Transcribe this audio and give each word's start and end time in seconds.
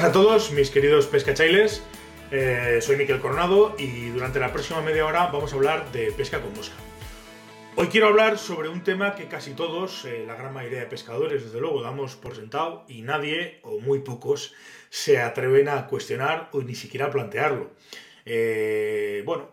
Buenas 0.00 0.16
a 0.16 0.18
todos, 0.18 0.52
mis 0.52 0.70
queridos 0.70 1.06
pescachailes. 1.08 1.82
Eh, 2.30 2.78
soy 2.80 2.96
Miquel 2.96 3.20
Coronado 3.20 3.74
y 3.78 4.08
durante 4.08 4.40
la 4.40 4.50
próxima 4.50 4.80
media 4.80 5.04
hora 5.04 5.26
vamos 5.26 5.52
a 5.52 5.56
hablar 5.56 5.92
de 5.92 6.10
pesca 6.12 6.40
con 6.40 6.54
mosca. 6.54 6.74
Hoy 7.76 7.88
quiero 7.88 8.06
hablar 8.06 8.38
sobre 8.38 8.70
un 8.70 8.82
tema 8.82 9.14
que 9.14 9.26
casi 9.26 9.52
todos, 9.52 10.06
eh, 10.06 10.24
la 10.26 10.36
gran 10.36 10.54
mayoría 10.54 10.80
de 10.80 10.86
pescadores, 10.86 11.44
desde 11.44 11.60
luego, 11.60 11.82
damos 11.82 12.16
por 12.16 12.34
sentado 12.34 12.86
y 12.88 13.02
nadie, 13.02 13.58
o 13.62 13.78
muy 13.78 13.98
pocos, 13.98 14.54
se 14.88 15.20
atreven 15.20 15.68
a 15.68 15.86
cuestionar 15.86 16.48
o 16.52 16.62
ni 16.62 16.74
siquiera 16.74 17.08
a 17.08 17.10
plantearlo. 17.10 17.70
Eh, 18.24 19.22
bueno, 19.26 19.50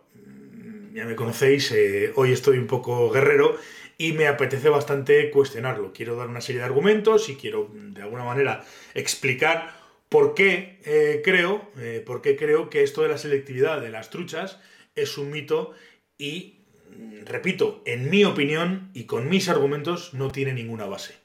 ya 0.93 1.03
me 1.03 1.17
conocéis, 1.17 1.75
hoy 2.15 2.31
estoy 2.31 2.57
un 2.57 2.67
poco 2.67 3.11
guerrero 3.11 3.57
y 3.97 4.13
me 4.13 4.27
apetece 4.27 4.69
bastante 4.69 5.29
cuestionarlo. 5.29 5.91
Quiero 5.91 6.15
dar 6.15 6.29
una 6.29 6.39
serie 6.39 6.59
de 6.59 6.65
argumentos 6.65 7.27
y 7.27 7.35
quiero 7.35 7.69
de 7.73 8.01
alguna 8.01 8.23
manera 8.23 8.63
explicar 8.93 9.76
por 10.09 10.33
qué 10.33 10.79
eh, 10.85 11.21
creo, 11.23 11.69
eh, 11.77 12.01
por 12.05 12.21
qué 12.21 12.37
creo 12.37 12.69
que 12.69 12.83
esto 12.83 13.01
de 13.01 13.09
la 13.09 13.17
selectividad 13.17 13.81
de 13.81 13.89
las 13.89 14.09
truchas 14.09 14.59
es 14.95 15.17
un 15.17 15.31
mito 15.31 15.73
y, 16.17 16.61
mm, 16.95 17.25
repito, 17.25 17.81
en 17.85 18.09
mi 18.09 18.23
opinión 18.23 18.89
y 18.93 19.03
con 19.03 19.29
mis 19.29 19.49
argumentos 19.49 20.13
no 20.13 20.31
tiene 20.31 20.53
ninguna 20.53 20.85
base. 20.85 21.15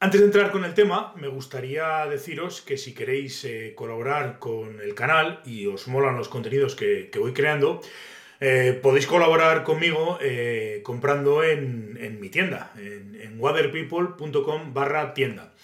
Antes 0.00 0.20
de 0.20 0.26
entrar 0.26 0.50
con 0.50 0.64
el 0.64 0.74
tema, 0.74 1.14
me 1.16 1.28
gustaría 1.28 2.06
deciros 2.06 2.60
que 2.60 2.76
si 2.76 2.94
queréis 2.94 3.44
eh, 3.44 3.74
colaborar 3.74 4.38
con 4.38 4.80
el 4.80 4.94
canal 4.94 5.40
y 5.44 5.66
os 5.66 5.88
molan 5.88 6.16
los 6.16 6.28
contenidos 6.28 6.74
que 6.74 7.10
voy 7.18 7.32
creando, 7.32 7.80
podéis 8.82 9.06
colaborar 9.06 9.64
conmigo 9.64 10.18
comprando 10.82 11.42
en, 11.42 12.20
mi 12.20 12.28
tienda, 12.28 12.74
en, 12.76 13.36
waterpeople.com 13.38 14.74
barra 14.74 15.14
tienda. 15.14 15.54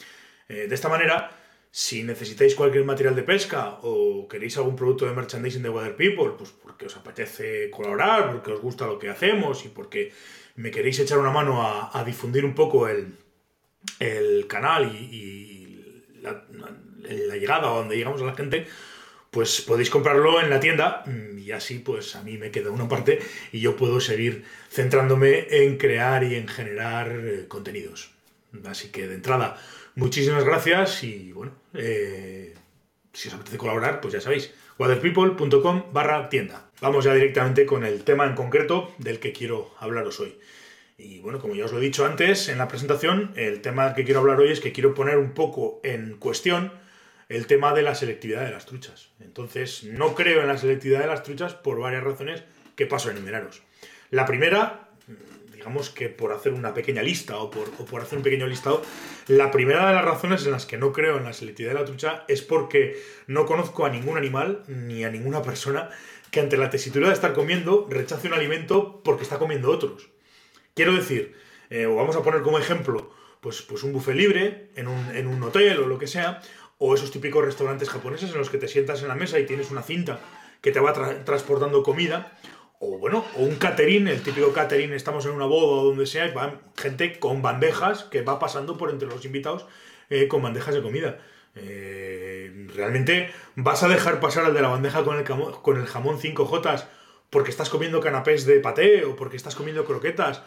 De 0.49 0.75
esta 0.75 0.89
manera, 0.89 1.31
si 1.71 2.03
necesitáis 2.03 2.55
cualquier 2.55 2.85
material 2.85 3.15
de 3.15 3.23
pesca 3.23 3.79
o 3.83 4.27
queréis 4.29 4.57
algún 4.57 4.75
producto 4.75 5.07
de 5.07 5.15
merchandising 5.15 5.63
de 5.63 5.69
Water 5.69 5.95
People, 5.95 6.33
pues 6.37 6.51
porque 6.51 6.87
os 6.87 6.97
apetece 6.97 7.71
colaborar, 7.71 8.33
porque 8.33 8.53
os 8.53 8.61
gusta 8.61 8.87
lo 8.87 8.99
que 8.99 9.09
hacemos 9.09 9.65
y 9.65 9.69
porque 9.69 10.13
me 10.57 10.71
queréis 10.71 10.99
echar 10.99 11.19
una 11.19 11.31
mano 11.31 11.63
a, 11.63 12.05
difundir 12.05 12.45
un 12.45 12.55
poco 12.55 12.89
el, 12.89 13.17
canal 14.49 14.93
y, 14.95 16.03
la, 16.21 16.45
la, 17.03 17.37
llegada 17.37 17.71
a 17.71 17.75
donde 17.77 17.97
llegamos 17.97 18.21
a 18.21 18.27
la 18.27 18.35
gente, 18.35 18.67
pues 19.31 19.61
podéis 19.61 19.91
comprarlo 19.91 20.41
en 20.41 20.51
la 20.51 20.59
tienda 20.59 21.05
y 21.39 21.53
así 21.53 21.79
pues 21.79 22.17
a 22.17 22.23
mí 22.23 22.37
me 22.37 22.51
queda 22.51 22.71
una 22.71 22.89
parte 22.89 23.21
y 23.53 23.61
yo 23.61 23.77
puedo 23.77 24.01
seguir 24.01 24.45
centrándome 24.71 25.47
en 25.51 25.79
crear 25.79 26.25
y 26.25 26.35
en 26.35 26.49
generar 26.49 27.13
eh, 27.13 27.45
contenidos. 27.47 28.11
Así 28.65 28.89
que 28.89 29.07
de 29.07 29.15
entrada, 29.15 29.57
muchísimas 29.95 30.45
gracias 30.45 31.03
y 31.05 31.33
bueno, 31.33 31.53
eh, 31.75 32.55
si 33.13 33.29
os 33.29 33.35
apetece 33.35 33.59
colaborar, 33.59 34.01
pues 34.01 34.15
ya 34.15 34.21
sabéis, 34.21 34.53
waterpeople.com 34.79 35.93
barra 35.93 36.29
tienda. 36.29 36.71
Vamos 36.81 37.05
ya 37.05 37.15
directamente 37.15 37.67
con 37.67 37.85
el 37.85 38.05
tema 38.05 38.27
en 38.27 38.35
concreto 38.35 38.95
del 38.99 39.19
que 39.19 39.33
quiero 39.33 39.75
hablaros 39.79 40.21
hoy. 40.21 40.39
Y 40.97 41.21
bueno, 41.21 41.39
como 41.39 41.55
ya 41.55 41.65
os 41.65 41.73
lo 41.73 41.79
he 41.79 41.83
dicho 41.83 42.05
antes 42.05 42.49
en 42.49 42.59
la 42.59 42.69
presentación, 42.69 43.33
el 43.37 43.63
tema 43.63 43.95
que 43.95 44.05
quiero 44.05 44.21
hablar 44.21 44.39
hoy 44.39 44.53
es 44.53 44.61
que 44.61 44.73
quiero 44.73 44.95
poner 44.95 45.17
un 45.17 45.33
poco 45.33 45.81
en 45.83 46.17
cuestión 46.17 46.73
el 47.31 47.47
tema 47.47 47.73
de 47.73 47.83
la 47.83 47.95
selectividad 47.95 48.45
de 48.45 48.51
las 48.51 48.67
truchas. 48.67 49.11
Entonces, 49.21 49.85
no 49.85 50.15
creo 50.15 50.43
en 50.43 50.49
la 50.49 50.59
selectividad 50.59 51.01
de 51.01 51.07
las 51.07 51.23
truchas 51.23 51.55
por 51.55 51.79
varias 51.79 52.05
razones 52.05 52.43
que 52.75 52.87
paso 52.87 53.09
a 53.09 53.13
enumeraros. 53.13 53.63
La 54.11 54.27
primera, 54.27 54.89
digamos 55.61 55.91
que 55.91 56.09
por 56.09 56.33
hacer 56.33 56.55
una 56.55 56.73
pequeña 56.73 57.03
lista 57.03 57.37
o 57.37 57.51
por, 57.51 58.01
hacer 58.01 58.17
un 58.17 58.25
pequeño 58.25 58.47
listado, 58.47 58.81
la 59.29 59.51
primera 59.51 59.89
de 59.89 59.95
las 59.95 60.05
razones 60.07 60.47
en 60.47 60.53
las 60.53 60.65
que 60.65 60.79
no 60.79 60.91
creo 60.91 61.19
en 61.19 61.25
la 61.25 61.35
selectividad 61.35 61.75
de 61.75 61.81
la 61.81 61.85
trucha 61.85 62.25
es 62.29 62.41
porque 62.41 62.99
no 63.27 63.45
conozco 63.45 63.85
a 63.85 63.91
ningún 63.91 64.17
animal 64.17 64.63
ni 64.69 65.05
a 65.05 65.11
ninguna 65.11 65.43
persona 65.43 65.91
que 66.31 66.41
ante 66.41 66.57
la 66.57 66.71
tesitura 66.71 67.09
de 67.09 67.15
estar 67.15 67.35
comiendo 67.35 67.87
rechace 67.91 68.29
un 68.29 68.35
alimento 68.35 69.03
porque 69.05 69.23
está 69.23 69.39
comiendo 69.39 69.71
otros. 69.71 70.09
Quiero 70.73 70.95
decir, 70.95 71.37
eh, 71.69 71.85
o 71.85 71.95
vamos 71.95 72.17
a 72.17 72.23
poner 72.23 72.41
como 72.41 72.59
ejemplo, 72.59 73.13
pues, 73.43 73.61
pues 73.61 73.83
un 73.83 73.93
buffet 73.93 74.15
libre 74.15 74.71
en 74.77 74.89
un, 74.89 75.15
en 75.15 75.27
un 75.27 75.43
hotel 75.43 75.79
o 75.81 75.89
lo 75.89 75.99
que 75.99 76.07
sea, 76.07 76.41
o 76.79 76.95
esos 76.95 77.11
típicos 77.11 77.45
restaurantes 77.45 77.91
japoneses 77.91 78.31
en 78.31 78.39
los 78.39 78.49
que 78.49 78.57
te 78.57 78.67
sientas 78.67 79.03
en 79.03 79.09
la 79.09 79.15
mesa 79.15 79.39
y 79.39 79.45
tienes 79.45 79.71
una 79.71 79.83
cinta 79.83 80.21
que 80.63 80.73
te 80.73 80.81
va 80.81 80.95
transportando 81.25 81.83
comida, 81.83 82.39
o 82.81 82.99
bueno, 82.99 83.25
o 83.37 83.43
un 83.43 83.55
catering, 83.57 84.09
el 84.09 84.23
típico 84.23 84.53
catering, 84.53 84.93
estamos 84.93 85.25
en 85.27 85.33
una 85.33 85.47
boda 85.47 85.83
o 85.83 85.85
donde 85.85 86.07
sea, 86.07 86.27
y 86.27 86.33
gente 86.77 87.21
con 87.21 87.43
bandejas 87.43 88.03
que 88.05 88.23
va 88.23 88.41
pasando 88.41 88.77
por 88.77 88.91
entre 88.91 89.09
los 89.09 89.25
invitados 89.25 89.67
eh, 90.09 90.27
con 90.27 90.43
bandejas 90.43 90.75
de 90.75 90.83
comida. 90.83 91.19
Eh, 91.55 92.69
¿Realmente 92.75 93.31
vas 93.55 93.83
a 93.85 93.89
dejar 93.89 94.19
pasar 94.19 94.45
al 94.47 94.55
de 94.55 94.63
la 94.63 94.69
bandeja 94.69 95.05
con 95.05 95.17
el, 95.19 95.25
con 95.25 95.77
el 95.77 95.87
jamón 95.87 96.19
5J 96.19 96.85
porque 97.31 97.51
estás 97.51 97.71
comiendo 97.71 98.01
canapés 98.01 98.47
de 98.47 98.59
paté 98.59 99.05
o 99.05 99.15
porque 99.15 99.37
estás 99.37 99.55
comiendo 99.55 99.85
croquetas 99.85 100.43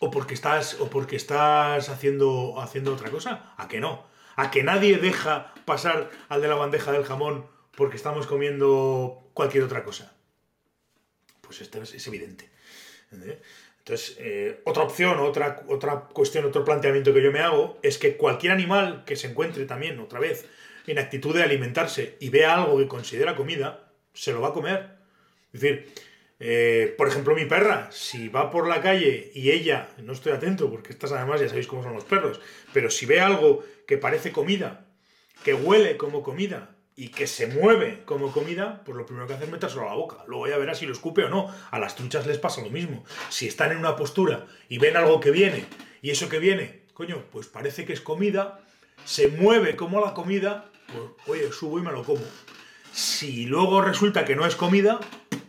o 0.00 0.10
porque 0.10 0.34
estás, 0.34 0.80
o 0.80 0.90
porque 0.90 1.14
estás 1.14 1.88
haciendo, 1.88 2.60
haciendo 2.60 2.94
otra 2.94 3.10
cosa? 3.10 3.54
¿A 3.56 3.68
que 3.68 3.78
no? 3.78 4.12
a 4.36 4.50
que 4.50 4.62
nadie 4.62 4.98
deja 4.98 5.52
pasar 5.64 6.10
al 6.28 6.42
de 6.42 6.48
la 6.48 6.54
bandeja 6.54 6.92
del 6.92 7.04
jamón 7.04 7.46
porque 7.76 7.96
estamos 7.96 8.26
comiendo 8.26 9.28
cualquier 9.34 9.64
otra 9.64 9.84
cosa. 9.84 10.12
Pues 11.70 11.94
es, 11.94 12.06
evidente. 12.06 12.48
Entonces, 13.78 14.16
eh, 14.18 14.60
otra 14.64 14.82
opción, 14.82 15.18
otra, 15.18 15.62
otra 15.68 16.00
cuestión, 16.12 16.44
otro 16.44 16.64
planteamiento 16.64 17.12
que 17.12 17.22
yo 17.22 17.30
me 17.30 17.40
hago 17.40 17.78
es 17.82 17.98
que 17.98 18.16
cualquier 18.16 18.52
animal 18.52 19.04
que 19.04 19.16
se 19.16 19.28
encuentre 19.28 19.66
también, 19.66 20.00
otra 20.00 20.18
vez, 20.20 20.46
en 20.86 20.98
actitud 20.98 21.34
de 21.34 21.42
alimentarse 21.42 22.16
y 22.20 22.30
vea 22.30 22.54
algo 22.54 22.78
que 22.78 22.88
considera 22.88 23.36
comida, 23.36 23.92
se 24.12 24.32
lo 24.32 24.40
va 24.40 24.48
a 24.48 24.52
comer. 24.52 24.88
Es 25.52 25.60
decir, 25.60 25.92
eh, 26.40 26.94
por 26.98 27.08
ejemplo, 27.08 27.34
mi 27.34 27.44
perra, 27.44 27.88
si 27.92 28.28
va 28.28 28.50
por 28.50 28.68
la 28.68 28.82
calle 28.82 29.30
y 29.34 29.50
ella, 29.50 29.88
no 29.98 30.12
estoy 30.12 30.32
atento 30.32 30.70
porque 30.70 30.92
estas 30.92 31.12
además 31.12 31.40
ya 31.40 31.48
sabéis 31.48 31.66
cómo 31.66 31.82
son 31.82 31.94
los 31.94 32.04
perros, 32.04 32.40
pero 32.72 32.90
si 32.90 33.06
ve 33.06 33.20
algo 33.20 33.64
que 33.86 33.98
parece 33.98 34.32
comida, 34.32 34.86
que 35.44 35.54
huele 35.54 35.96
como 35.96 36.22
comida 36.22 36.73
y 36.96 37.08
que 37.08 37.26
se 37.26 37.48
mueve 37.48 38.02
como 38.04 38.30
comida, 38.30 38.82
pues 38.84 38.96
lo 38.96 39.04
primero 39.04 39.26
que 39.26 39.34
hace 39.34 39.44
es 39.44 39.50
metérselo 39.50 39.82
a 39.82 39.86
la 39.86 39.94
boca. 39.94 40.24
Luego 40.28 40.46
ya 40.46 40.58
verás 40.58 40.78
si 40.78 40.86
lo 40.86 40.92
escupe 40.92 41.24
o 41.24 41.28
no. 41.28 41.52
A 41.70 41.78
las 41.78 41.96
truchas 41.96 42.26
les 42.26 42.38
pasa 42.38 42.62
lo 42.62 42.70
mismo. 42.70 43.04
Si 43.30 43.48
están 43.48 43.72
en 43.72 43.78
una 43.78 43.96
postura 43.96 44.46
y 44.68 44.78
ven 44.78 44.96
algo 44.96 45.18
que 45.20 45.30
viene 45.30 45.66
y 46.02 46.10
eso 46.10 46.28
que 46.28 46.38
viene, 46.38 46.82
coño, 46.92 47.24
pues 47.32 47.48
parece 47.48 47.84
que 47.84 47.92
es 47.92 48.00
comida, 48.00 48.60
se 49.04 49.28
mueve 49.28 49.74
como 49.74 50.00
la 50.00 50.14
comida, 50.14 50.70
pues 50.94 51.10
oye, 51.26 51.52
subo 51.52 51.78
y 51.78 51.82
me 51.82 51.90
lo 51.90 52.04
como. 52.04 52.24
Si 52.92 53.46
luego 53.46 53.82
resulta 53.82 54.24
que 54.24 54.36
no 54.36 54.46
es 54.46 54.54
comida, 54.54 55.00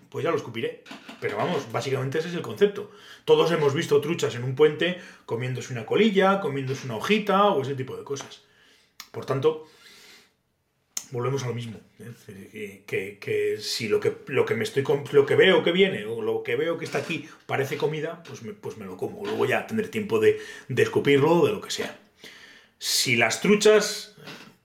pues 0.09 0.23
ya 0.23 0.31
lo 0.31 0.37
escupiré. 0.37 0.83
Pero 1.21 1.37
vamos, 1.37 1.71
básicamente 1.71 2.19
ese 2.19 2.29
es 2.29 2.33
el 2.35 2.41
concepto. 2.41 2.91
Todos 3.23 3.51
hemos 3.51 3.73
visto 3.73 4.01
truchas 4.01 4.33
en 4.35 4.43
un 4.43 4.55
puente 4.55 4.99
comiéndose 5.25 5.73
una 5.73 5.85
colilla, 5.85 6.41
comiéndose 6.41 6.85
una 6.85 6.97
hojita 6.97 7.45
o 7.49 7.61
ese 7.61 7.75
tipo 7.75 7.95
de 7.95 8.03
cosas. 8.03 8.41
Por 9.11 9.25
tanto, 9.25 9.65
volvemos 11.11 11.43
a 11.43 11.47
lo 11.47 11.53
mismo. 11.53 11.79
¿eh? 11.99 12.83
Que, 12.85 13.57
si 13.59 13.87
lo 13.87 13.99
que, 13.99 14.15
lo 14.27 14.45
que 14.45 14.55
me 14.55 14.63
estoy 14.63 14.83
lo 15.11 15.25
que 15.25 15.35
veo 15.35 15.63
que 15.63 15.71
viene 15.71 16.05
o 16.05 16.21
lo 16.21 16.43
que 16.43 16.55
veo 16.55 16.77
que 16.77 16.85
está 16.85 16.99
aquí 16.99 17.27
parece 17.45 17.77
comida, 17.77 18.23
pues 18.23 18.43
me, 18.43 18.53
pues 18.53 18.77
me 18.77 18.85
lo 18.85 18.97
como. 18.97 19.23
Luego 19.25 19.45
ya 19.45 19.67
tendré 19.67 19.87
tiempo 19.87 20.19
de, 20.19 20.39
de 20.67 20.83
escupirlo 20.83 21.31
o 21.31 21.45
de 21.45 21.53
lo 21.53 21.61
que 21.61 21.71
sea. 21.71 21.97
Si 22.77 23.15
las 23.15 23.41
truchas, 23.41 24.15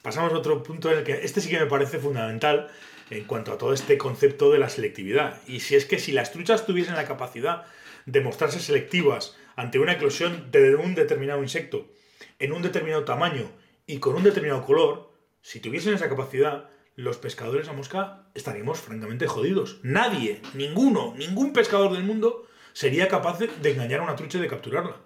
pasamos 0.02 0.32
a 0.32 0.38
otro 0.38 0.62
punto 0.62 0.90
en 0.90 0.98
el 0.98 1.04
que 1.04 1.24
este 1.24 1.40
sí 1.40 1.48
que 1.48 1.58
me 1.58 1.66
parece 1.66 1.98
fundamental, 1.98 2.70
en 3.10 3.24
cuanto 3.24 3.52
a 3.52 3.58
todo 3.58 3.72
este 3.72 3.98
concepto 3.98 4.50
de 4.52 4.58
la 4.58 4.68
selectividad. 4.68 5.40
Y 5.46 5.60
si 5.60 5.74
es 5.74 5.84
que 5.84 5.98
si 5.98 6.12
las 6.12 6.32
truchas 6.32 6.66
tuviesen 6.66 6.94
la 6.94 7.06
capacidad 7.06 7.66
de 8.06 8.20
mostrarse 8.20 8.60
selectivas 8.60 9.36
ante 9.56 9.78
una 9.78 9.92
eclosión 9.92 10.50
de 10.50 10.74
un 10.76 10.94
determinado 10.94 11.42
insecto, 11.42 11.88
en 12.38 12.52
un 12.52 12.62
determinado 12.62 13.04
tamaño 13.04 13.50
y 13.86 13.98
con 13.98 14.14
un 14.14 14.22
determinado 14.22 14.64
color, 14.64 15.09
si 15.42 15.60
tuviesen 15.60 15.94
esa 15.94 16.08
capacidad, 16.08 16.70
los 16.96 17.16
pescadores 17.16 17.68
a 17.68 17.72
mosca 17.72 18.26
estaríamos 18.34 18.80
francamente 18.80 19.26
jodidos. 19.26 19.80
Nadie, 19.82 20.42
ninguno, 20.54 21.14
ningún 21.16 21.52
pescador 21.52 21.92
del 21.92 22.04
mundo 22.04 22.46
sería 22.72 23.08
capaz 23.08 23.38
de 23.38 23.70
engañar 23.70 24.00
a 24.00 24.04
una 24.04 24.16
trucha 24.16 24.38
y 24.38 24.42
de 24.42 24.48
capturarla. 24.48 24.96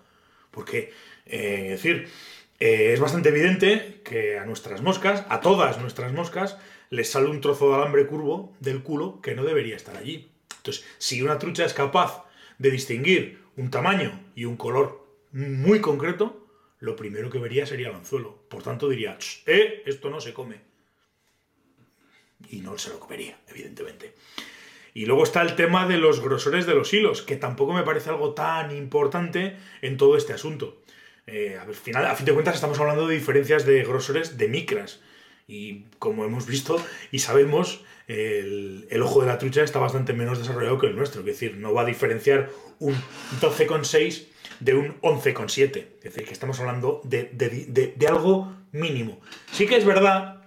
Porque, 0.51 0.93
eh, 1.27 1.73
es 1.73 1.83
decir, 1.83 2.09
eh, 2.61 2.93
es 2.93 3.01
bastante 3.01 3.31
evidente 3.31 4.01
que 4.05 4.39
a 4.39 4.47
nuestras 4.47 4.83
moscas, 4.83 5.25
a 5.29 5.41
todas 5.41 5.81
nuestras 5.81 6.13
moscas, 6.13 6.59
les 6.91 7.11
sale 7.11 7.29
un 7.29 7.41
trozo 7.41 7.69
de 7.69 7.77
alambre 7.77 8.07
curvo 8.07 8.55
del 8.61 8.83
culo 8.83 9.21
que 9.21 9.35
no 9.35 9.45
debería 9.45 9.77
estar 9.77 9.97
allí. 9.97 10.31
Entonces, 10.57 10.85
si 10.99 11.23
una 11.23 11.39
trucha 11.39 11.65
es 11.65 11.75
capaz 11.75 12.25
de 12.59 12.71
distinguir 12.71 13.43
un 13.57 13.71
tamaño 13.71 14.21
y 14.35 14.45
un 14.45 14.57
color 14.57 15.05
muy 15.33 15.81
concreto, 15.81 16.44
lo 16.85 16.97
primero 16.97 17.31
que 17.31 17.39
vería 17.39 17.65
sería 17.65 17.89
el 17.89 17.95
anzuelo. 17.95 18.45
Por 18.49 18.63
tanto, 18.63 18.89
diría, 18.91 19.17
eh, 19.47 19.83
esto 19.87 20.11
no 20.11 20.21
se 20.21 20.35
come. 20.35 20.61
Y 22.51 22.61
no 22.61 22.77
se 22.77 22.91
lo 22.91 23.01
comería, 23.01 23.39
evidentemente. 23.49 24.15
Y 24.93 25.07
luego 25.07 25.25
está 25.25 25.41
el 25.41 25.57
tema 25.57 25.89
de 25.89 25.97
los 25.97 26.21
grosores 26.21 26.67
de 26.67 26.75
los 26.75 26.93
hilos, 26.93 27.23
que 27.23 27.37
tampoco 27.37 27.73
me 27.73 27.85
parece 27.85 28.11
algo 28.11 28.35
tan 28.35 28.71
importante 28.77 29.57
en 29.81 29.97
todo 29.97 30.19
este 30.19 30.35
asunto. 30.35 30.83
Eh, 31.27 31.59
al 31.59 31.75
final, 31.75 32.05
a 32.05 32.15
fin 32.15 32.27
de 32.27 32.35
cuentas, 32.35 32.57
estamos 32.57 32.79
hablando 32.79 33.09
de 33.09 33.15
diferencias 33.15 33.65
de 33.65 33.83
grosores 33.83 34.37
de 34.37 34.49
micras. 34.49 35.01
Y 35.49 35.85
como 35.99 36.27
hemos 36.27 36.47
visto 36.47 36.77
y 37.11 37.21
sabemos, 37.21 37.83
el, 38.09 38.87
ojo 39.03 39.23
de 39.23 39.27
la 39.27 39.39
trucha 39.39 39.63
está 39.63 39.79
bastante 39.79 40.13
menos 40.13 40.39
desarrollado 40.39 40.79
que 40.79 40.89
el 40.89 40.97
nuestro. 40.97 41.21
Es 41.21 41.27
decir, 41.27 41.57
no 41.57 41.73
va 41.73 41.83
a 41.83 41.87
diferenciar 41.87 42.51
un 42.79 42.95
12,6 43.41 44.34
de 44.61 44.75
un 44.75 45.01
11,7. 45.01 45.87
Es 45.97 46.03
decir, 46.03 46.25
que 46.25 46.33
estamos 46.33 46.61
hablando 46.61 47.01
de, 47.05 47.31
de, 47.33 48.06
algo 48.06 48.55
mínimo. 48.73 49.21
Sí 49.53 49.67
que 49.67 49.77
es 49.77 49.85
verdad, 49.85 50.43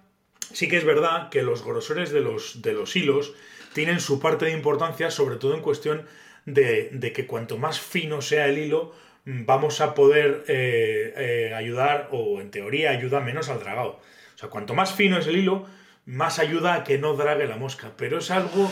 sí 0.51 0.68
que 0.68 0.77
es 0.77 0.86
verdad 0.86 1.30
que 1.30 1.42
los 1.42 1.63
grosores 1.63 2.12
de 2.12 2.21
los, 2.21 2.62
de 2.62 2.74
los 2.74 2.95
hilos 2.95 3.33
tienen 3.74 4.00
su 4.00 4.19
parte 4.19 4.45
de 4.45 4.51
importancia, 4.51 5.12
sobre 5.12 5.36
todo 5.36 5.56
en 5.56 5.62
cuestión 5.62 6.06
de, 6.45 7.12
que 7.13 7.27
cuanto 7.27 7.57
más 7.57 7.80
fino 7.80 8.21
sea 8.21 8.48
el 8.48 8.57
hilo, 8.57 8.94
vamos 9.25 9.81
a 9.81 9.94
poder 9.94 10.45
eh, 10.48 11.13
eh, 11.18 11.53
ayudar, 11.53 12.10
o 12.12 12.42
en 12.42 12.50
teoría 12.50 12.92
ayuda 12.92 13.19
menos 13.19 13.50
al 13.50 13.60
dragado. 13.60 14.00
O 14.36 14.38
sea, 14.38 14.50
cuanto 14.50 14.74
más 14.74 14.94
fino 14.94 15.18
es 15.18 15.27
el 15.27 15.38
hilo, 15.38 15.65
más 16.06 16.39
ayuda 16.39 16.75
a 16.75 16.83
que 16.83 16.98
no 16.98 17.13
drague 17.13 17.48
la 17.48 17.57
mosca. 17.57 17.92
Pero 17.98 18.19
es 18.19 18.31
algo. 18.31 18.71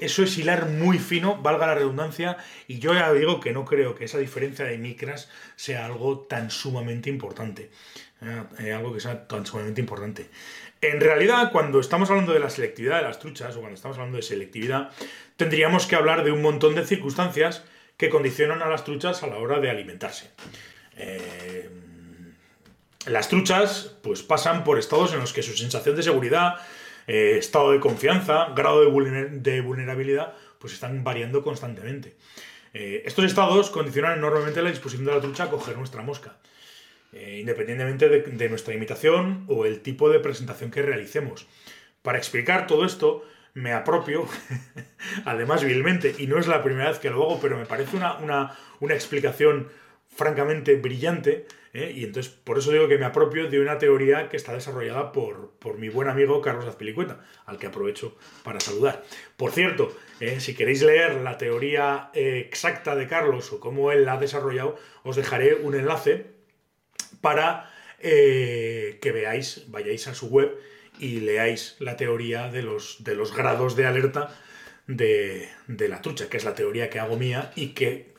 Eso 0.00 0.22
es 0.22 0.38
hilar 0.38 0.68
muy 0.68 0.98
fino, 0.98 1.36
valga 1.36 1.66
la 1.66 1.74
redundancia, 1.74 2.36
y 2.68 2.78
yo 2.78 2.94
ya 2.94 3.12
digo 3.12 3.40
que 3.40 3.52
no 3.52 3.64
creo 3.64 3.94
que 3.94 4.04
esa 4.04 4.18
diferencia 4.18 4.64
de 4.64 4.78
micras 4.78 5.28
sea 5.56 5.86
algo 5.86 6.20
tan 6.20 6.50
sumamente 6.50 7.10
importante. 7.10 7.70
Eh, 8.60 8.72
algo 8.72 8.94
que 8.94 9.00
sea 9.00 9.26
tan 9.26 9.44
sumamente 9.44 9.80
importante. 9.80 10.28
En 10.80 11.00
realidad, 11.00 11.50
cuando 11.50 11.80
estamos 11.80 12.08
hablando 12.10 12.32
de 12.32 12.38
la 12.38 12.50
selectividad 12.50 12.98
de 12.98 13.02
las 13.02 13.18
truchas, 13.18 13.56
o 13.56 13.60
cuando 13.60 13.74
estamos 13.74 13.96
hablando 13.98 14.16
de 14.16 14.22
selectividad, 14.22 14.90
tendríamos 15.36 15.86
que 15.86 15.96
hablar 15.96 16.22
de 16.22 16.30
un 16.30 16.40
montón 16.40 16.74
de 16.76 16.84
circunstancias 16.84 17.64
que 17.96 18.10
condicionan 18.10 18.62
a 18.62 18.68
las 18.68 18.84
truchas 18.84 19.22
a 19.22 19.26
la 19.26 19.38
hora 19.38 19.58
de 19.58 19.70
alimentarse. 19.70 20.30
Eh, 20.96 21.68
las 23.06 23.28
truchas 23.28 23.96
pues 24.02 24.22
pasan 24.22 24.62
por 24.62 24.78
estados 24.78 25.12
en 25.12 25.20
los 25.20 25.32
que 25.32 25.42
su 25.42 25.56
sensación 25.56 25.96
de 25.96 26.02
seguridad, 26.04 26.56
eh, 27.06 27.36
estado 27.38 27.72
de 27.72 27.80
confianza, 27.80 28.50
grado 28.54 28.80
de, 28.80 29.60
vulnerabilidad, 29.60 30.34
pues 30.58 30.72
están 30.72 31.04
variando 31.04 31.42
constantemente. 31.42 32.14
Eh, 32.74 33.02
estos 33.04 33.24
estados 33.24 33.70
condicionan 33.70 34.18
enormemente 34.18 34.62
la 34.62 34.70
disposición 34.70 35.06
de 35.06 35.14
la 35.14 35.20
trucha 35.20 35.44
a 35.44 35.50
coger 35.50 35.76
nuestra 35.76 36.02
mosca, 36.02 36.36
independientemente 37.12 38.08
de 38.08 38.48
nuestra 38.48 38.74
imitación 38.74 39.44
o 39.48 39.66
el 39.66 39.80
tipo 39.80 40.08
de 40.08 40.18
presentación 40.18 40.70
que 40.70 40.80
realicemos. 40.80 41.46
Para 42.02 42.18
explicar 42.18 42.66
todo 42.66 42.86
esto, 42.86 43.24
me 43.54 43.72
apropio, 43.72 44.26
además 45.24 45.62
vilmente, 45.62 46.14
y 46.18 46.26
no 46.26 46.38
es 46.38 46.46
la 46.46 46.62
primera 46.62 46.88
vez 46.88 46.98
que 46.98 47.10
lo 47.10 47.22
hago, 47.22 47.40
pero 47.40 47.58
me 47.58 47.66
parece 47.66 47.96
una, 47.96 48.18
una, 48.18 48.94
explicación 48.94 49.68
francamente 50.14 50.76
brillante, 50.76 51.46
¿eh? 51.72 51.92
y 51.94 52.04
entonces 52.04 52.32
por 52.32 52.58
eso 52.58 52.70
digo 52.70 52.88
que 52.88 52.98
me 52.98 53.04
apropio 53.04 53.48
de 53.48 53.60
una 53.60 53.78
teoría 53.78 54.28
que 54.28 54.36
está 54.36 54.52
desarrollada 54.52 55.12
por, 55.12 55.50
por 55.58 55.78
mi 55.78 55.88
buen 55.88 56.08
amigo 56.08 56.40
Carlos 56.40 56.66
Azpilicueta, 56.66 57.24
al 57.46 57.58
que 57.58 57.66
aprovecho 57.66 58.16
para 58.44 58.60
saludar. 58.60 59.02
Por 59.36 59.52
cierto, 59.52 59.96
¿eh? 60.20 60.40
si 60.40 60.54
queréis 60.54 60.82
leer 60.82 61.16
la 61.16 61.38
teoría 61.38 62.10
eh, 62.14 62.44
exacta 62.46 62.94
de 62.94 63.06
Carlos 63.06 63.52
o 63.52 63.60
cómo 63.60 63.92
él 63.92 64.04
la 64.04 64.14
ha 64.14 64.18
desarrollado, 64.18 64.76
os 65.02 65.16
dejaré 65.16 65.54
un 65.54 65.74
enlace 65.74 66.26
para 67.20 67.70
que 68.00 69.12
veáis, 69.14 69.70
vayáis 69.70 70.08
a 70.08 70.14
su 70.14 70.26
web 70.26 70.58
y 70.98 71.20
leáis 71.20 71.76
la 71.78 71.96
teoría 71.96 72.48
de 72.48 72.62
los, 72.62 73.04
de 73.04 73.14
los 73.14 73.32
grados 73.32 73.76
de 73.76 73.86
alerta 73.86 74.34
de, 74.86 75.48
la 75.88 76.00
trucha, 76.02 76.28
que 76.28 76.36
es 76.36 76.44
la 76.44 76.54
teoría 76.54 76.90
que 76.90 77.00
hago 77.00 77.16
mía 77.16 77.52
y 77.54 77.68
que 77.68 78.12